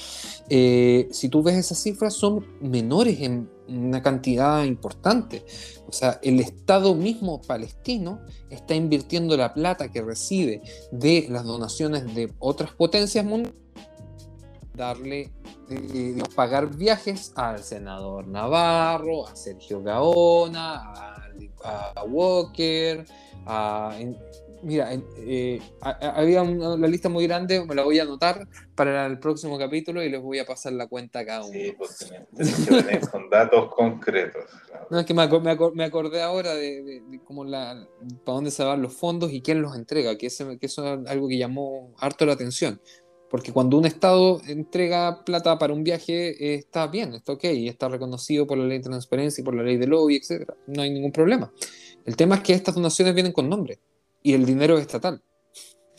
[0.49, 5.45] Eh, si tú ves esas cifras, son menores en una cantidad importante.
[5.87, 10.61] O sea, el Estado mismo palestino está invirtiendo la plata que recibe
[10.91, 13.65] de las donaciones de otras potencias mundiales
[14.75, 15.31] darle,
[15.69, 20.93] eh, pagar viajes al senador Navarro, a Sergio Gaona,
[21.63, 23.05] a, Walker,
[23.45, 23.97] a,
[24.65, 29.59] mira, eh, había una, lista muy grande, me la voy a anotar para el próximo
[29.59, 31.53] capítulo y les voy a pasar la cuenta a cada uno.
[31.53, 34.43] Sí, pues con datos concretos.
[34.89, 37.87] No, es que me, acordé ahora de, cómo la,
[38.25, 41.37] para dónde se van los fondos y quién los entrega, que, eso es algo que
[41.37, 42.81] llamó harto la atención.
[43.29, 48.47] Porque cuando un Estado entrega plata para un viaje, está bien, está ok, está reconocido
[48.47, 50.51] por la ley de transparencia y por la ley de lobby, etc.
[50.67, 51.51] No hay ningún problema.
[52.05, 53.79] El tema es que estas donaciones vienen con nombre
[54.25, 55.21] y el dinero es estatal.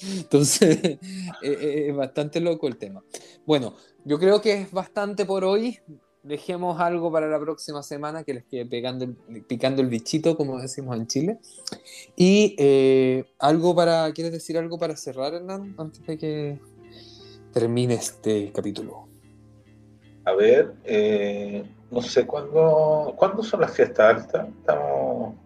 [0.03, 0.99] Entonces, eh,
[1.43, 3.05] eh, es bastante loco el tema.
[3.47, 3.75] Bueno,
[4.05, 5.79] yo creo que es bastante por hoy.
[6.25, 9.15] Dejemos algo para la próxima semana que les quede pegando
[9.47, 11.39] picando el bichito, como decimos en Chile.
[12.17, 15.77] Y eh, algo para, ¿quieres decir algo para cerrar, Hernán?
[15.79, 16.61] Antes de que
[17.53, 19.07] termine este capítulo.
[20.25, 20.75] A ver,
[21.93, 24.49] no sé cuándo, ¿cuándo son las fiestas altas.
[24.49, 25.37] Estamos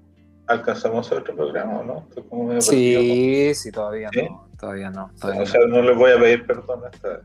[0.51, 2.61] alcanzamos otro programa, ¿no?
[2.61, 5.11] sí, sí, todavía no, todavía no.
[5.23, 7.21] o sea, no les voy a pedir perdón hasta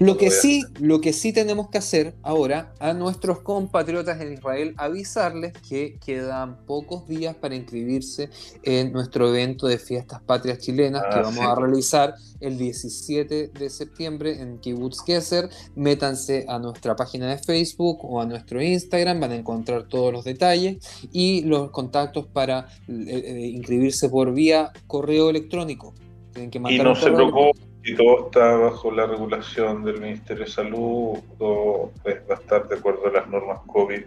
[0.00, 4.74] lo que sí, lo que sí tenemos que hacer ahora a nuestros compatriotas en Israel,
[4.78, 8.30] avisarles que quedan pocos días para inscribirse
[8.62, 13.70] en nuestro evento de fiestas patrias chilenas que ah, vamos a realizar el 17 de
[13.70, 15.48] septiembre en Kibbutz Gesser.
[15.74, 20.24] Métanse a nuestra página de Facebook o a nuestro Instagram, van a encontrar todos los
[20.24, 20.78] detalles
[21.12, 25.94] y los contactos para eh, eh, inscribirse por vía correo electrónico.
[26.32, 30.50] Tienen que y no se preocupen si todo está bajo la regulación del Ministerio de
[30.50, 34.02] Salud, todo va a estar de acuerdo a las normas COVID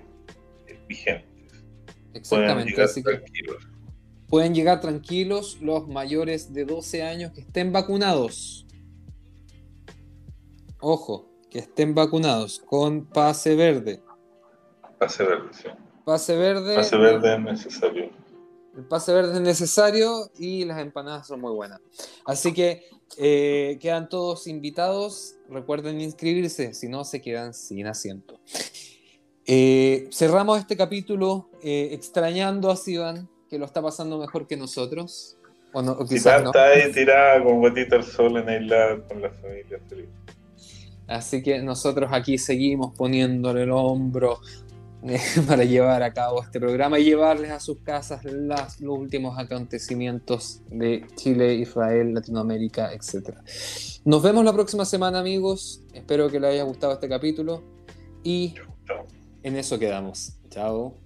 [0.88, 1.64] vigentes.
[2.14, 3.22] Exactamente, así que
[4.28, 8.66] Pueden llegar tranquilos los mayores de 12 años que estén vacunados.
[10.80, 14.02] Ojo, que estén vacunados con pase verde.
[14.98, 15.70] Pase verde, sí.
[16.04, 16.76] Pase verde.
[16.76, 18.10] Pase verde es necesario.
[18.76, 21.80] El pase verde es necesario y las empanadas son muy buenas.
[22.26, 25.36] Así que eh, quedan todos invitados.
[25.50, 28.40] Recuerden inscribirse, si no se quedan sin asiento.
[29.48, 35.38] Eh, cerramos este capítulo eh, extrañando a Sivan, que lo está pasando mejor que nosotros.
[35.72, 36.50] O, no, o quizás no.
[36.50, 40.08] Está ahí tirada con gotita al sol en el lado con la familia feliz.
[41.08, 44.40] Así que nosotros aquí seguimos poniéndole el hombro
[45.48, 50.62] para llevar a cabo este programa y llevarles a sus casas las, los últimos acontecimientos
[50.70, 53.38] de Chile, Israel, Latinoamérica, etc.
[54.04, 55.82] Nos vemos la próxima semana, amigos.
[55.94, 57.64] Espero que les haya gustado este capítulo
[58.24, 58.56] y
[59.44, 60.38] en eso quedamos.
[60.50, 61.05] Chao.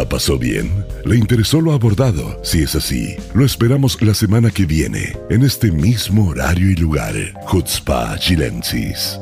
[0.00, 0.72] ¿La pasó bien?
[1.04, 2.40] ¿Le interesó lo abordado?
[2.42, 7.14] Si es así, lo esperamos la semana que viene, en este mismo horario y lugar.
[7.42, 9.20] Jutzpa Chilensis.